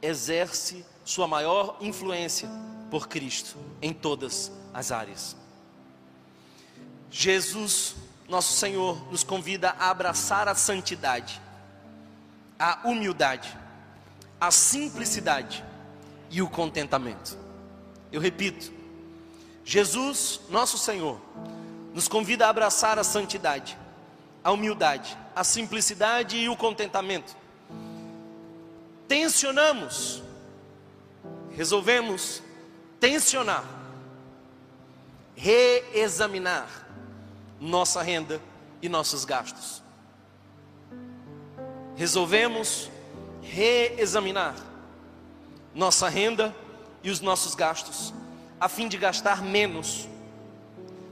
exerce 0.00 0.84
sua 1.04 1.26
maior 1.26 1.76
influência 1.80 2.48
por 2.90 3.08
Cristo 3.08 3.56
em 3.80 3.92
todas 3.92 4.52
as 4.72 4.92
áreas. 4.92 5.36
Jesus 7.10 7.96
nosso 8.28 8.54
Senhor 8.54 9.10
nos 9.10 9.22
convida 9.22 9.70
a 9.78 9.90
abraçar 9.90 10.48
a 10.48 10.54
santidade, 10.54 11.40
a 12.58 12.80
humildade, 12.84 13.56
a 14.40 14.50
simplicidade 14.50 15.64
e 16.30 16.42
o 16.42 16.48
contentamento. 16.48 17.38
Eu 18.10 18.20
repito, 18.20 18.72
Jesus, 19.64 20.40
nosso 20.50 20.76
Senhor, 20.76 21.20
nos 21.94 22.08
convida 22.08 22.46
a 22.46 22.50
abraçar 22.50 22.98
a 22.98 23.04
santidade, 23.04 23.78
a 24.42 24.50
humildade, 24.50 25.16
a 25.34 25.42
simplicidade 25.42 26.36
e 26.36 26.48
o 26.48 26.56
contentamento. 26.56 27.36
Tensionamos, 29.08 30.22
resolvemos 31.52 32.42
tensionar, 33.00 33.64
reexaminar 35.34 36.68
nossa 37.60 38.02
renda 38.02 38.40
e 38.82 38.88
nossos 38.88 39.24
gastos. 39.24 39.82
Resolvemos 41.96 42.90
reexaminar 43.50 44.54
nossa 45.74 46.08
renda 46.08 46.54
e 47.02 47.10
os 47.10 47.20
nossos 47.20 47.54
gastos, 47.54 48.14
a 48.60 48.68
fim 48.68 48.88
de 48.88 48.96
gastar 48.96 49.42
menos, 49.42 50.08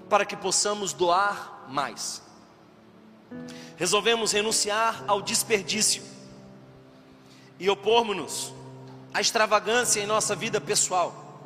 para 0.08 0.24
que 0.24 0.36
possamos 0.36 0.92
doar 0.92 1.66
mais. 1.68 2.22
Resolvemos 3.76 4.32
renunciar 4.32 5.04
ao 5.06 5.20
desperdício 5.20 6.02
e 7.58 7.68
opormos-nos 7.68 8.52
à 9.12 9.20
extravagância 9.20 10.00
em 10.00 10.06
nossa 10.06 10.34
vida 10.34 10.60
pessoal, 10.60 11.40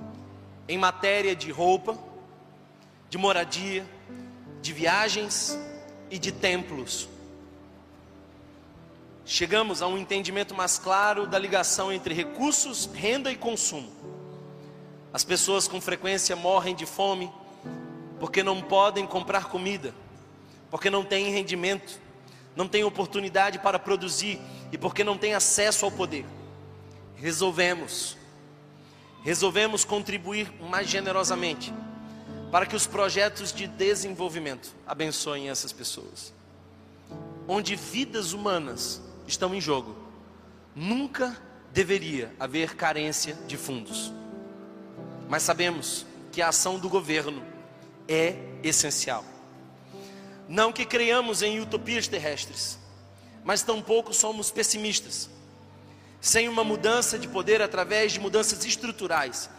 em 0.68 0.78
matéria 0.78 1.34
de 1.34 1.50
roupa, 1.50 1.96
de 3.08 3.18
moradia, 3.18 3.86
de 4.60 4.72
viagens 4.72 5.58
e 6.10 6.18
de 6.18 6.32
templos. 6.32 7.08
Chegamos 9.28 9.82
a 9.82 9.88
um 9.88 9.98
entendimento 9.98 10.54
mais 10.54 10.78
claro 10.78 11.26
da 11.26 11.36
ligação 11.36 11.92
entre 11.92 12.14
recursos, 12.14 12.88
renda 12.94 13.28
e 13.28 13.34
consumo. 13.34 13.90
As 15.12 15.24
pessoas 15.24 15.66
com 15.66 15.80
frequência 15.80 16.36
morrem 16.36 16.76
de 16.76 16.86
fome 16.86 17.28
porque 18.20 18.44
não 18.44 18.62
podem 18.62 19.04
comprar 19.04 19.46
comida, 19.46 19.92
porque 20.70 20.88
não 20.88 21.04
têm 21.04 21.32
rendimento, 21.32 22.00
não 22.54 22.68
têm 22.68 22.84
oportunidade 22.84 23.58
para 23.58 23.80
produzir 23.80 24.40
e 24.70 24.78
porque 24.78 25.02
não 25.02 25.18
têm 25.18 25.34
acesso 25.34 25.84
ao 25.84 25.90
poder. 25.90 26.24
Resolvemos, 27.16 28.16
resolvemos 29.24 29.84
contribuir 29.84 30.52
mais 30.70 30.88
generosamente 30.88 31.74
para 32.52 32.64
que 32.64 32.76
os 32.76 32.86
projetos 32.86 33.52
de 33.52 33.66
desenvolvimento 33.66 34.72
abençoem 34.86 35.50
essas 35.50 35.72
pessoas. 35.72 36.32
Onde 37.48 37.74
vidas 37.74 38.32
humanas 38.32 39.02
estão 39.26 39.54
em 39.54 39.60
jogo, 39.60 39.96
nunca 40.74 41.36
deveria 41.72 42.32
haver 42.38 42.74
carência 42.74 43.34
de 43.46 43.56
fundos. 43.56 44.12
Mas 45.28 45.42
sabemos 45.42 46.06
que 46.32 46.40
a 46.40 46.48
ação 46.48 46.78
do 46.78 46.88
governo 46.88 47.42
é 48.08 48.36
essencial. 48.62 49.24
Não 50.48 50.72
que 50.72 50.84
creiamos 50.84 51.42
em 51.42 51.60
utopias 51.60 52.06
terrestres, 52.06 52.78
mas 53.44 53.62
tampouco 53.62 54.14
somos 54.14 54.50
pessimistas. 54.50 55.28
Sem 56.20 56.48
uma 56.48 56.64
mudança 56.64 57.18
de 57.18 57.28
poder 57.28 57.60
através 57.60 58.12
de 58.12 58.20
mudanças 58.20 58.64
estruturais, 58.64 59.50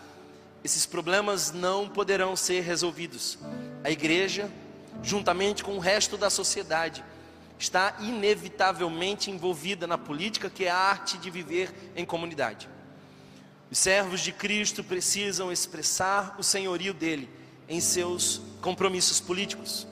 esses 0.63 0.85
problemas 0.85 1.51
não 1.51 1.87
poderão 1.87 2.35
ser 2.35 2.61
resolvidos. 2.61 3.37
A 3.83 3.91
igreja, 3.91 4.51
juntamente 5.03 5.63
com 5.63 5.77
o 5.77 5.79
resto 5.79 6.17
da 6.17 6.29
sociedade, 6.29 7.03
está 7.57 7.95
inevitavelmente 7.99 9.31
envolvida 9.31 9.87
na 9.87 9.97
política, 9.97 10.49
que 10.49 10.65
é 10.65 10.69
a 10.69 10.77
arte 10.77 11.17
de 11.17 11.29
viver 11.29 11.91
em 11.95 12.05
comunidade. 12.05 12.69
Os 13.69 13.77
servos 13.77 14.21
de 14.21 14.31
Cristo 14.31 14.83
precisam 14.83 15.51
expressar 15.51 16.35
o 16.37 16.43
senhorio 16.43 16.93
dele 16.93 17.29
em 17.67 17.81
seus 17.81 18.41
compromissos 18.61 19.19
políticos, 19.19 19.87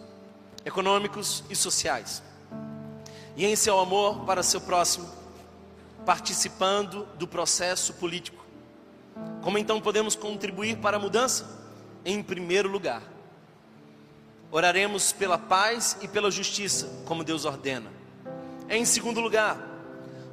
econômicos 0.63 1.43
e 1.49 1.55
sociais, 1.55 2.23
e 3.35 3.45
em 3.45 3.55
seu 3.55 3.79
amor 3.79 4.25
para 4.25 4.43
seu 4.43 4.61
próximo, 4.61 5.09
participando 6.05 7.05
do 7.17 7.27
processo 7.27 7.93
político 7.95 8.45
como 9.41 9.59
então 9.59 9.79
podemos 9.79 10.15
contribuir 10.15 10.77
para 10.77 10.97
a 10.97 10.99
mudança? 10.99 11.47
Em 12.03 12.21
primeiro 12.21 12.67
lugar, 12.67 13.01
oraremos 14.51 15.11
pela 15.11 15.37
paz 15.37 15.97
e 16.01 16.07
pela 16.07 16.31
justiça, 16.31 16.89
como 17.05 17.23
Deus 17.23 17.45
ordena. 17.45 17.91
Em 18.69 18.85
segundo 18.85 19.19
lugar, 19.19 19.57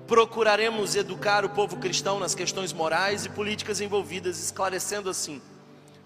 procuraremos 0.07 0.95
educar 0.95 1.45
o 1.45 1.51
povo 1.51 1.77
cristão 1.77 2.19
nas 2.19 2.35
questões 2.35 2.73
morais 2.73 3.25
e 3.25 3.29
políticas 3.29 3.81
envolvidas, 3.81 4.43
esclarecendo 4.43 5.09
assim 5.09 5.41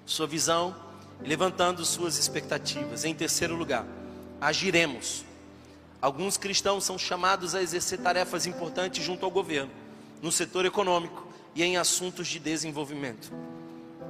sua 0.05 0.27
visão 0.27 0.75
e 1.23 1.29
levantando 1.29 1.85
suas 1.85 2.19
expectativas. 2.19 3.05
Em 3.05 3.15
terceiro 3.15 3.55
lugar, 3.55 3.87
agiremos. 4.41 5.25
Alguns 6.01 6.37
cristãos 6.37 6.85
são 6.85 6.99
chamados 6.99 7.55
a 7.55 7.63
exercer 7.63 7.99
tarefas 7.99 8.47
importantes 8.47 9.05
junto 9.05 9.25
ao 9.25 9.31
governo, 9.31 9.71
no 10.23 10.31
setor 10.31 10.65
econômico, 10.65 11.27
e 11.57 11.63
em 11.63 11.79
assuntos 11.79 12.29
de 12.29 12.39
desenvolvimento. 12.39 13.33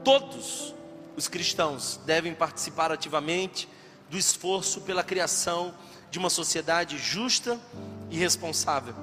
Todos 0.02 0.74
os 1.16 1.28
cristãos 1.28 2.00
devem 2.04 2.34
participar 2.34 2.90
ativamente 2.90 3.68
do 4.10 4.16
esforço 4.16 4.80
pela 4.82 5.02
criação 5.02 5.74
de 6.10 6.18
uma 6.18 6.30
sociedade 6.30 6.98
justa 6.98 7.60
e 8.10 8.16
responsável. 8.16 8.94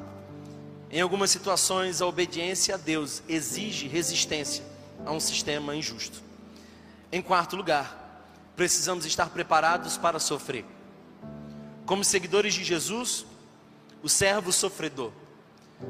Em 0.90 1.02
algumas 1.02 1.32
situações, 1.32 2.02
a 2.02 2.06
obediência 2.06 2.76
a 2.76 2.78
Deus 2.78 3.24
exige 3.28 3.88
resistência 3.88 4.64
a 5.06 5.12
um 5.12 5.20
sistema 5.20 5.76
injusto. 5.76 6.22
Em 7.12 7.22
quarto 7.22 7.56
lugar, 7.56 8.30
precisamos 8.56 9.06
estar 9.06 9.30
preparados 9.30 9.98
para 9.98 10.20
sofrer. 10.20 10.66
Como 11.86 12.04
seguidores 12.04 12.54
de 12.54 12.64
Jesus, 12.64 13.26
o 14.02 14.10
servo 14.10 14.52
sofredor. 14.52 15.12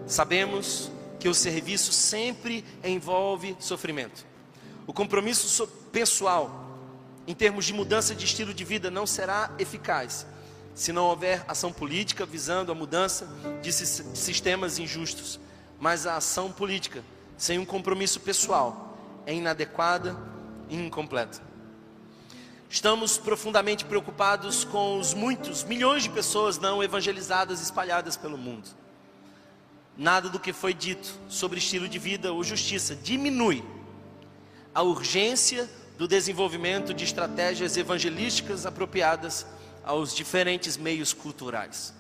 Sabemos 0.08 0.90
que 1.20 1.30
o 1.30 1.34
serviço 1.34 1.92
sempre 1.92 2.66
envolve 2.84 3.56
sofrimento. 3.60 4.26
O 4.86 4.94
compromisso 4.94 5.68
pessoal, 5.92 6.63
em 7.28 7.34
termos 7.34 7.66
de 7.66 7.74
mudança 7.74 8.14
de 8.14 8.26
estilo 8.26 8.54
de 8.54 8.64
vida, 8.64 8.92
não 8.92 9.06
será 9.06 9.52
eficaz 9.58 10.26
se 10.76 10.92
não 10.92 11.06
houver 11.06 11.44
ação 11.48 11.72
política 11.72 12.26
visando 12.26 12.72
a 12.72 12.76
mudança 12.76 13.28
de 13.62 13.72
sistemas 13.72 14.80
injustos. 14.80 15.40
Mas 15.80 16.08
a 16.08 16.18
ação 16.18 16.52
política, 16.52 17.04
sem 17.38 17.60
um 17.60 17.66
compromisso 17.66 18.20
pessoal, 18.20 18.98
é 19.26 19.34
inadequada 19.34 20.18
e 20.70 20.76
incompleta. 20.76 21.42
Estamos 22.70 23.18
profundamente 23.18 23.86
preocupados 23.86 24.64
com 24.64 24.98
os 24.98 25.14
muitos, 25.14 25.64
milhões 25.64 26.04
de 26.04 26.10
pessoas 26.10 26.58
não 26.58 26.82
evangelizadas 26.82 27.62
espalhadas 27.62 28.18
pelo 28.18 28.38
mundo. 28.38 28.68
Nada 29.96 30.28
do 30.28 30.40
que 30.40 30.52
foi 30.52 30.74
dito 30.74 31.14
sobre 31.30 31.60
estilo 31.60 31.88
de 31.88 32.00
vida 32.00 32.34
ou 32.34 32.44
justiça 32.44 32.96
diminui 32.96 33.64
a 34.74 34.82
urgência 34.82 35.70
do 35.98 36.08
desenvolvimento 36.08 36.94
de 36.94 37.04
estratégias 37.04 37.78
evangelísticas 37.78 38.66
apropriadas 38.66 39.46
aos 39.84 40.16
diferentes 40.16 40.78
meios 40.78 41.14
culturais. 41.14 41.94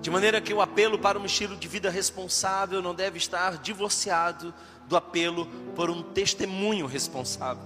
De 0.00 0.10
maneira 0.10 0.40
que 0.40 0.54
o 0.54 0.60
apelo 0.60 0.98
para 0.98 1.18
um 1.18 1.26
estilo 1.26 1.56
de 1.56 1.68
vida 1.68 1.90
responsável 1.90 2.80
não 2.80 2.94
deve 2.94 3.18
estar 3.18 3.58
divorciado 3.58 4.54
do 4.88 4.96
apelo 4.96 5.46
por 5.74 5.90
um 5.90 6.02
testemunho 6.02 6.86
responsável, 6.86 7.64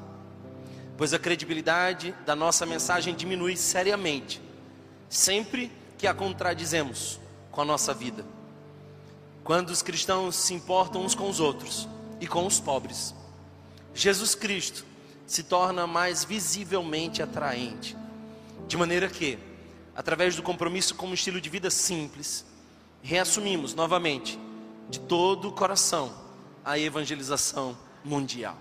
pois 0.96 1.12
a 1.12 1.18
credibilidade 1.18 2.14
da 2.26 2.34
nossa 2.34 2.66
mensagem 2.66 3.14
diminui 3.14 3.56
seriamente 3.56 4.40
sempre 5.08 5.70
que 5.98 6.06
a 6.06 6.14
contradizemos 6.14 7.20
com 7.50 7.60
a 7.60 7.64
nossa 7.64 7.92
vida. 7.92 8.24
Quando 9.44 9.68
os 9.68 9.82
cristãos 9.82 10.34
se 10.34 10.54
importam 10.54 11.04
uns 11.04 11.14
com 11.14 11.28
os 11.28 11.38
outros 11.38 11.86
e 12.18 12.26
com 12.26 12.46
os 12.46 12.58
pobres, 12.58 13.14
Jesus 13.94 14.34
Cristo 14.34 14.86
se 15.26 15.42
torna 15.42 15.86
mais 15.86 16.24
visivelmente 16.24 17.22
atraente, 17.22 17.96
de 18.66 18.76
maneira 18.76 19.08
que, 19.08 19.38
através 19.94 20.36
do 20.36 20.42
compromisso 20.42 20.94
com 20.94 21.06
um 21.06 21.14
estilo 21.14 21.40
de 21.40 21.48
vida 21.48 21.70
simples, 21.70 22.44
reassumimos 23.02 23.74
novamente, 23.74 24.38
de 24.88 25.00
todo 25.00 25.48
o 25.48 25.52
coração, 25.52 26.12
a 26.64 26.78
evangelização 26.78 27.76
mundial. 28.04 28.56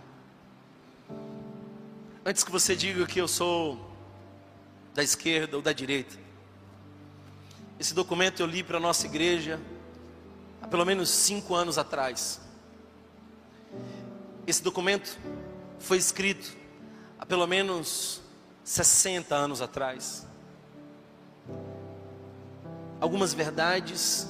Antes 2.26 2.44
que 2.44 2.52
você 2.52 2.76
diga 2.76 3.06
que 3.06 3.20
eu 3.20 3.28
sou 3.28 3.92
da 4.94 5.04
esquerda 5.04 5.58
ou 5.58 5.62
da 5.62 5.74
direita, 5.74 6.18
esse 7.80 7.96
documento 7.96 8.42
eu 8.42 8.46
li 8.46 8.64
para 8.64 8.78
a 8.78 8.80
nossa 8.80 9.08
igreja 9.08 9.60
há 10.62 10.68
pelo 10.68 10.86
menos 10.86 11.10
cinco 11.10 11.56
anos 11.56 11.80
atrás. 11.80 12.40
Esse 14.46 14.62
documento 14.62 15.18
foi 15.82 15.98
escrito 15.98 16.56
há 17.20 17.26
pelo 17.26 17.46
menos 17.48 18.22
60 18.64 19.36
anos 19.36 19.62
atrás. 19.62 20.26
Algumas 23.00 23.34
verdades 23.34 24.28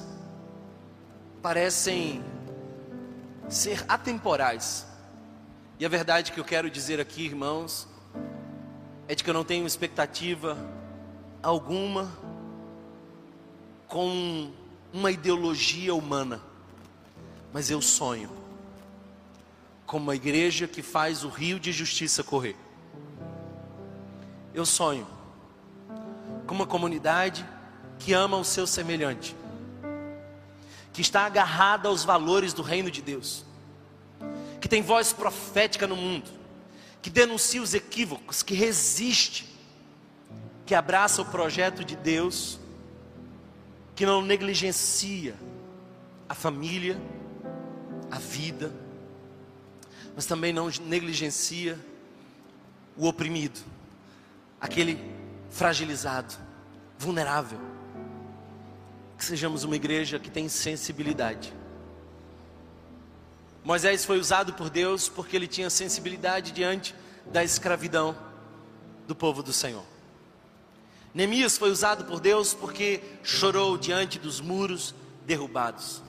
parecem 1.42 2.24
ser 3.48 3.84
atemporais. 3.86 4.86
E 5.78 5.84
a 5.84 5.88
verdade 5.88 6.32
que 6.32 6.40
eu 6.40 6.44
quero 6.44 6.70
dizer 6.70 7.00
aqui, 7.00 7.26
irmãos, 7.26 7.86
é 9.06 9.14
de 9.14 9.22
que 9.22 9.28
eu 9.28 9.34
não 9.34 9.44
tenho 9.44 9.66
expectativa 9.66 10.56
alguma 11.42 12.10
com 13.88 14.50
uma 14.92 15.10
ideologia 15.10 15.94
humana, 15.94 16.40
mas 17.52 17.70
eu 17.70 17.82
sonho 17.82 18.41
com 19.92 19.98
uma 19.98 20.16
igreja 20.16 20.66
que 20.66 20.80
faz 20.80 21.22
o 21.22 21.28
rio 21.28 21.60
de 21.60 21.70
justiça 21.70 22.24
correr. 22.24 22.56
Eu 24.54 24.64
sonho 24.64 25.06
com 26.46 26.54
uma 26.54 26.66
comunidade 26.66 27.46
que 27.98 28.14
ama 28.14 28.38
o 28.38 28.44
seu 28.44 28.66
semelhante, 28.66 29.36
que 30.94 31.02
está 31.02 31.26
agarrada 31.26 31.90
aos 31.90 32.04
valores 32.04 32.54
do 32.54 32.62
reino 32.62 32.90
de 32.90 33.02
Deus, 33.02 33.44
que 34.62 34.66
tem 34.66 34.80
voz 34.80 35.12
profética 35.12 35.86
no 35.86 35.94
mundo, 35.94 36.30
que 37.02 37.10
denuncia 37.10 37.60
os 37.60 37.74
equívocos, 37.74 38.42
que 38.42 38.54
resiste, 38.54 39.46
que 40.64 40.74
abraça 40.74 41.20
o 41.20 41.26
projeto 41.26 41.84
de 41.84 41.96
Deus, 41.96 42.58
que 43.94 44.06
não 44.06 44.22
negligencia 44.22 45.34
a 46.26 46.34
família, 46.34 46.98
a 48.10 48.18
vida, 48.18 48.72
mas 50.14 50.26
também 50.26 50.52
não 50.52 50.68
negligencia 50.84 51.78
o 52.96 53.06
oprimido, 53.06 53.60
aquele 54.60 54.98
fragilizado, 55.50 56.34
vulnerável. 56.98 57.58
Que 59.16 59.24
sejamos 59.24 59.64
uma 59.64 59.76
igreja 59.76 60.18
que 60.18 60.30
tem 60.30 60.48
sensibilidade. 60.48 61.52
Moisés 63.64 64.04
foi 64.04 64.18
usado 64.18 64.52
por 64.54 64.68
Deus 64.68 65.08
porque 65.08 65.36
ele 65.36 65.46
tinha 65.46 65.70
sensibilidade 65.70 66.50
diante 66.50 66.94
da 67.32 67.44
escravidão 67.44 68.16
do 69.06 69.14
povo 69.14 69.42
do 69.42 69.52
Senhor. 69.52 69.84
Neemias 71.14 71.56
foi 71.56 71.70
usado 71.70 72.04
por 72.04 72.18
Deus 72.18 72.54
porque 72.54 73.00
chorou 73.22 73.76
diante 73.76 74.18
dos 74.18 74.40
muros 74.40 74.94
derrubados. 75.26 76.02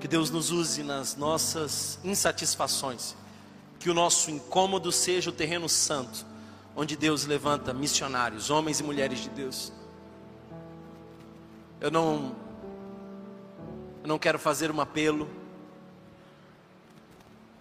Que 0.00 0.08
Deus 0.08 0.30
nos 0.30 0.50
use 0.50 0.82
nas 0.82 1.16
nossas 1.16 1.98
insatisfações, 2.04 3.14
que 3.78 3.88
o 3.88 3.94
nosso 3.94 4.30
incômodo 4.30 4.90
seja 4.92 5.30
o 5.30 5.32
terreno 5.32 5.68
santo, 5.68 6.26
onde 6.74 6.96
Deus 6.96 7.24
levanta 7.24 7.72
missionários, 7.72 8.50
homens 8.50 8.80
e 8.80 8.82
mulheres 8.82 9.20
de 9.20 9.30
Deus. 9.30 9.72
Eu 11.80 11.90
não 11.90 12.34
eu 14.02 14.08
não 14.08 14.18
quero 14.18 14.38
fazer 14.38 14.70
um 14.72 14.80
apelo 14.80 15.30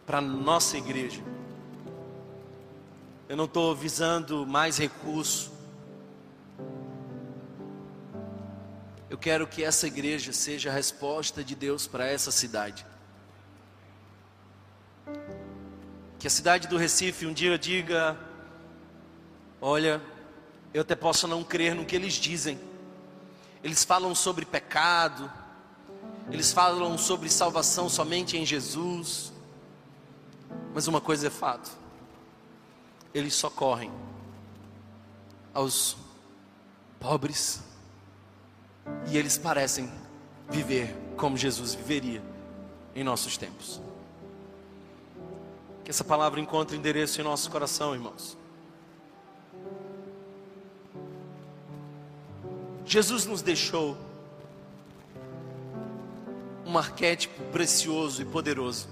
para 0.08 0.20
nossa 0.20 0.76
igreja. 0.76 1.22
Eu 3.30 3.38
não 3.38 3.46
estou 3.46 3.76
visando 3.76 4.46
mais 4.46 4.78
recurso. 4.78 5.52
Eu 9.12 9.18
quero 9.18 9.46
que 9.46 9.62
essa 9.62 9.88
igreja 9.88 10.32
seja 10.32 10.70
a 10.70 10.74
resposta 10.74 11.44
de 11.44 11.54
Deus 11.54 11.86
para 11.86 12.08
essa 12.08 12.32
cidade. 12.32 12.86
Que 16.18 16.28
a 16.28 16.30
cidade 16.30 16.66
do 16.70 16.78
Recife 16.78 17.26
um 17.26 17.34
dia 17.34 17.60
diga: 17.60 18.18
Olha, 19.60 20.02
eu 20.74 20.82
até 20.82 20.96
posso 20.96 21.28
não 21.28 21.44
crer 21.44 21.76
no 21.76 21.84
que 21.84 21.94
eles 21.94 22.14
dizem. 22.14 22.58
Eles 23.62 23.84
falam 23.84 24.16
sobre 24.16 24.46
pecado, 24.46 25.30
eles 26.32 26.54
falam 26.54 26.98
sobre 26.98 27.28
salvação 27.30 27.90
somente 27.90 28.38
em 28.38 28.46
Jesus. 28.46 29.34
Mas 30.74 30.88
uma 30.88 31.02
coisa 31.02 31.28
é 31.28 31.30
fato: 31.30 31.70
eles 33.14 33.34
socorrem 33.34 33.92
aos 35.54 35.98
pobres 36.98 37.71
e 39.08 39.18
eles 39.18 39.38
parecem 39.38 39.92
viver 40.50 40.96
como 41.18 41.38
Jesus 41.38 41.74
viveria 41.74 42.22
em 42.96 43.04
nossos 43.04 43.38
tempos. 43.38 43.82
Que 45.84 45.90
essa 45.90 46.04
palavra 46.04 46.40
encontre 46.40 46.78
endereço 46.78 47.20
em 47.20 47.24
nosso 47.24 47.50
coração, 47.50 47.94
irmãos. 47.94 48.38
Jesus 52.86 53.26
nos 53.26 53.42
deixou 53.42 53.98
um 56.66 56.78
arquétipo 56.78 57.42
precioso 57.52 58.22
e 58.22 58.26
poderoso, 58.26 58.90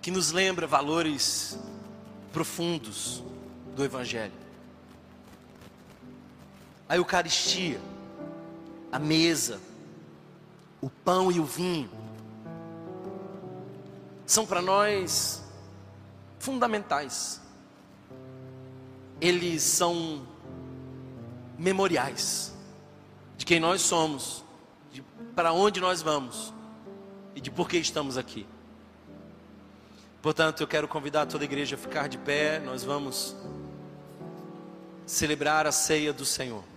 que 0.00 0.10
nos 0.10 0.32
lembra 0.32 0.66
valores 0.66 1.58
profundos 2.32 3.22
do 3.74 3.84
Evangelho. 3.84 4.41
A 6.92 6.96
Eucaristia, 6.96 7.80
a 8.92 8.98
mesa, 8.98 9.58
o 10.78 10.90
pão 10.90 11.32
e 11.32 11.40
o 11.40 11.44
vinho, 11.46 11.88
são 14.26 14.44
para 14.44 14.60
nós 14.60 15.42
fundamentais. 16.38 17.40
Eles 19.22 19.62
são 19.62 20.26
memoriais 21.56 22.52
de 23.38 23.46
quem 23.46 23.58
nós 23.58 23.80
somos, 23.80 24.44
de 24.92 25.00
para 25.34 25.50
onde 25.50 25.80
nós 25.80 26.02
vamos 26.02 26.52
e 27.34 27.40
de 27.40 27.50
por 27.50 27.70
que 27.70 27.78
estamos 27.78 28.18
aqui. 28.18 28.46
Portanto, 30.20 30.62
eu 30.62 30.68
quero 30.68 30.86
convidar 30.86 31.24
toda 31.24 31.42
a 31.42 31.46
igreja 31.46 31.74
a 31.74 31.78
ficar 31.78 32.06
de 32.06 32.18
pé. 32.18 32.58
Nós 32.58 32.84
vamos 32.84 33.34
celebrar 35.06 35.66
a 35.66 35.72
ceia 35.72 36.12
do 36.12 36.26
Senhor. 36.26 36.70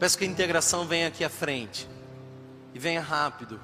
Peço 0.00 0.16
que 0.16 0.24
a 0.24 0.26
integração 0.26 0.86
venha 0.86 1.08
aqui 1.08 1.22
à 1.22 1.28
frente 1.28 1.86
e 2.72 2.78
venha 2.78 3.02
rápido. 3.02 3.60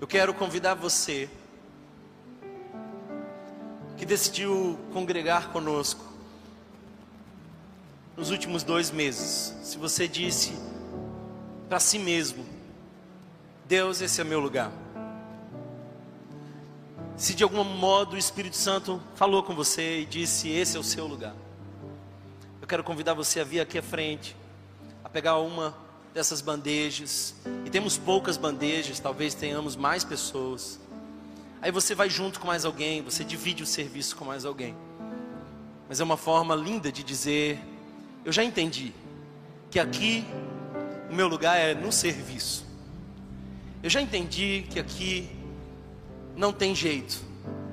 Eu 0.00 0.06
quero 0.06 0.32
convidar 0.32 0.74
você 0.74 1.28
que 3.96 4.06
decidiu 4.06 4.78
congregar 4.92 5.50
conosco 5.50 6.04
nos 8.16 8.30
últimos 8.30 8.62
dois 8.62 8.92
meses. 8.92 9.52
Se 9.64 9.76
você 9.76 10.06
disse 10.06 10.52
para 11.68 11.80
si 11.80 11.98
mesmo: 11.98 12.46
Deus, 13.66 14.00
esse 14.00 14.20
é 14.20 14.24
meu 14.24 14.38
lugar. 14.38 14.70
Se 17.16 17.34
de 17.34 17.42
algum 17.42 17.64
modo 17.64 18.14
o 18.14 18.18
Espírito 18.18 18.56
Santo 18.56 19.02
falou 19.16 19.42
com 19.42 19.52
você 19.52 20.02
e 20.02 20.06
disse: 20.06 20.48
Esse 20.48 20.76
é 20.76 20.80
o 20.80 20.84
seu 20.84 21.08
lugar. 21.08 21.34
Eu 22.64 22.66
quero 22.66 22.82
convidar 22.82 23.12
você 23.12 23.40
a 23.40 23.44
vir 23.44 23.60
aqui 23.60 23.76
à 23.76 23.82
frente, 23.82 24.34
a 25.04 25.08
pegar 25.10 25.36
uma 25.36 25.76
dessas 26.14 26.40
bandejas. 26.40 27.34
E 27.62 27.68
temos 27.68 27.98
poucas 27.98 28.38
bandejas, 28.38 28.98
talvez 28.98 29.34
tenhamos 29.34 29.76
mais 29.76 30.02
pessoas. 30.02 30.80
Aí 31.60 31.70
você 31.70 31.94
vai 31.94 32.08
junto 32.08 32.40
com 32.40 32.46
mais 32.46 32.64
alguém, 32.64 33.02
você 33.02 33.22
divide 33.22 33.62
o 33.62 33.66
serviço 33.66 34.16
com 34.16 34.24
mais 34.24 34.46
alguém. 34.46 34.74
Mas 35.90 36.00
é 36.00 36.04
uma 36.04 36.16
forma 36.16 36.54
linda 36.54 36.90
de 36.90 37.04
dizer: 37.04 37.60
eu 38.24 38.32
já 38.32 38.42
entendi 38.42 38.94
que 39.70 39.78
aqui 39.78 40.24
o 41.10 41.14
meu 41.14 41.28
lugar 41.28 41.58
é 41.58 41.74
no 41.74 41.92
serviço. 41.92 42.64
Eu 43.82 43.90
já 43.90 44.00
entendi 44.00 44.64
que 44.70 44.80
aqui 44.80 45.28
não 46.34 46.50
tem 46.50 46.74
jeito. 46.74 47.20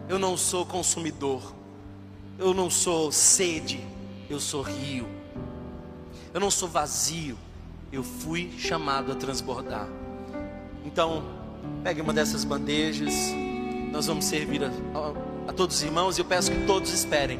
Eu 0.09 0.19
não 0.19 0.35
sou 0.35 0.65
consumidor. 0.65 1.55
Eu 2.37 2.53
não 2.53 2.69
sou 2.69 3.09
sede 3.09 3.79
eu 4.31 4.39
sou 4.39 4.61
rio. 4.61 5.07
Eu 6.33 6.39
não 6.39 6.49
sou 6.49 6.67
vazio, 6.67 7.37
eu 7.91 8.03
fui 8.03 8.51
chamado 8.57 9.11
a 9.11 9.15
transbordar. 9.15 9.87
Então, 10.85 11.23
pegue 11.83 12.01
uma 12.01 12.13
dessas 12.13 12.43
bandejas, 12.43 13.13
nós 13.91 14.07
vamos 14.07 14.25
servir 14.25 14.63
a, 14.63 14.67
a, 14.67 15.49
a 15.49 15.53
todos 15.53 15.75
os 15.75 15.83
irmãos 15.83 16.17
e 16.17 16.21
eu 16.21 16.25
peço 16.25 16.51
que 16.51 16.65
todos 16.65 16.93
esperem, 16.93 17.39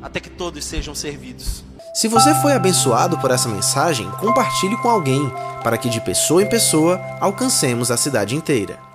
até 0.00 0.18
que 0.18 0.30
todos 0.30 0.64
sejam 0.64 0.94
servidos. 0.94 1.62
Se 1.94 2.08
você 2.08 2.34
foi 2.36 2.52
abençoado 2.52 3.18
por 3.18 3.30
essa 3.30 3.48
mensagem, 3.48 4.10
compartilhe 4.12 4.76
com 4.78 4.88
alguém, 4.88 5.30
para 5.62 5.78
que 5.78 5.88
de 5.88 6.00
pessoa 6.00 6.42
em 6.42 6.48
pessoa 6.48 7.00
alcancemos 7.20 7.90
a 7.90 7.96
cidade 7.96 8.34
inteira. 8.34 8.85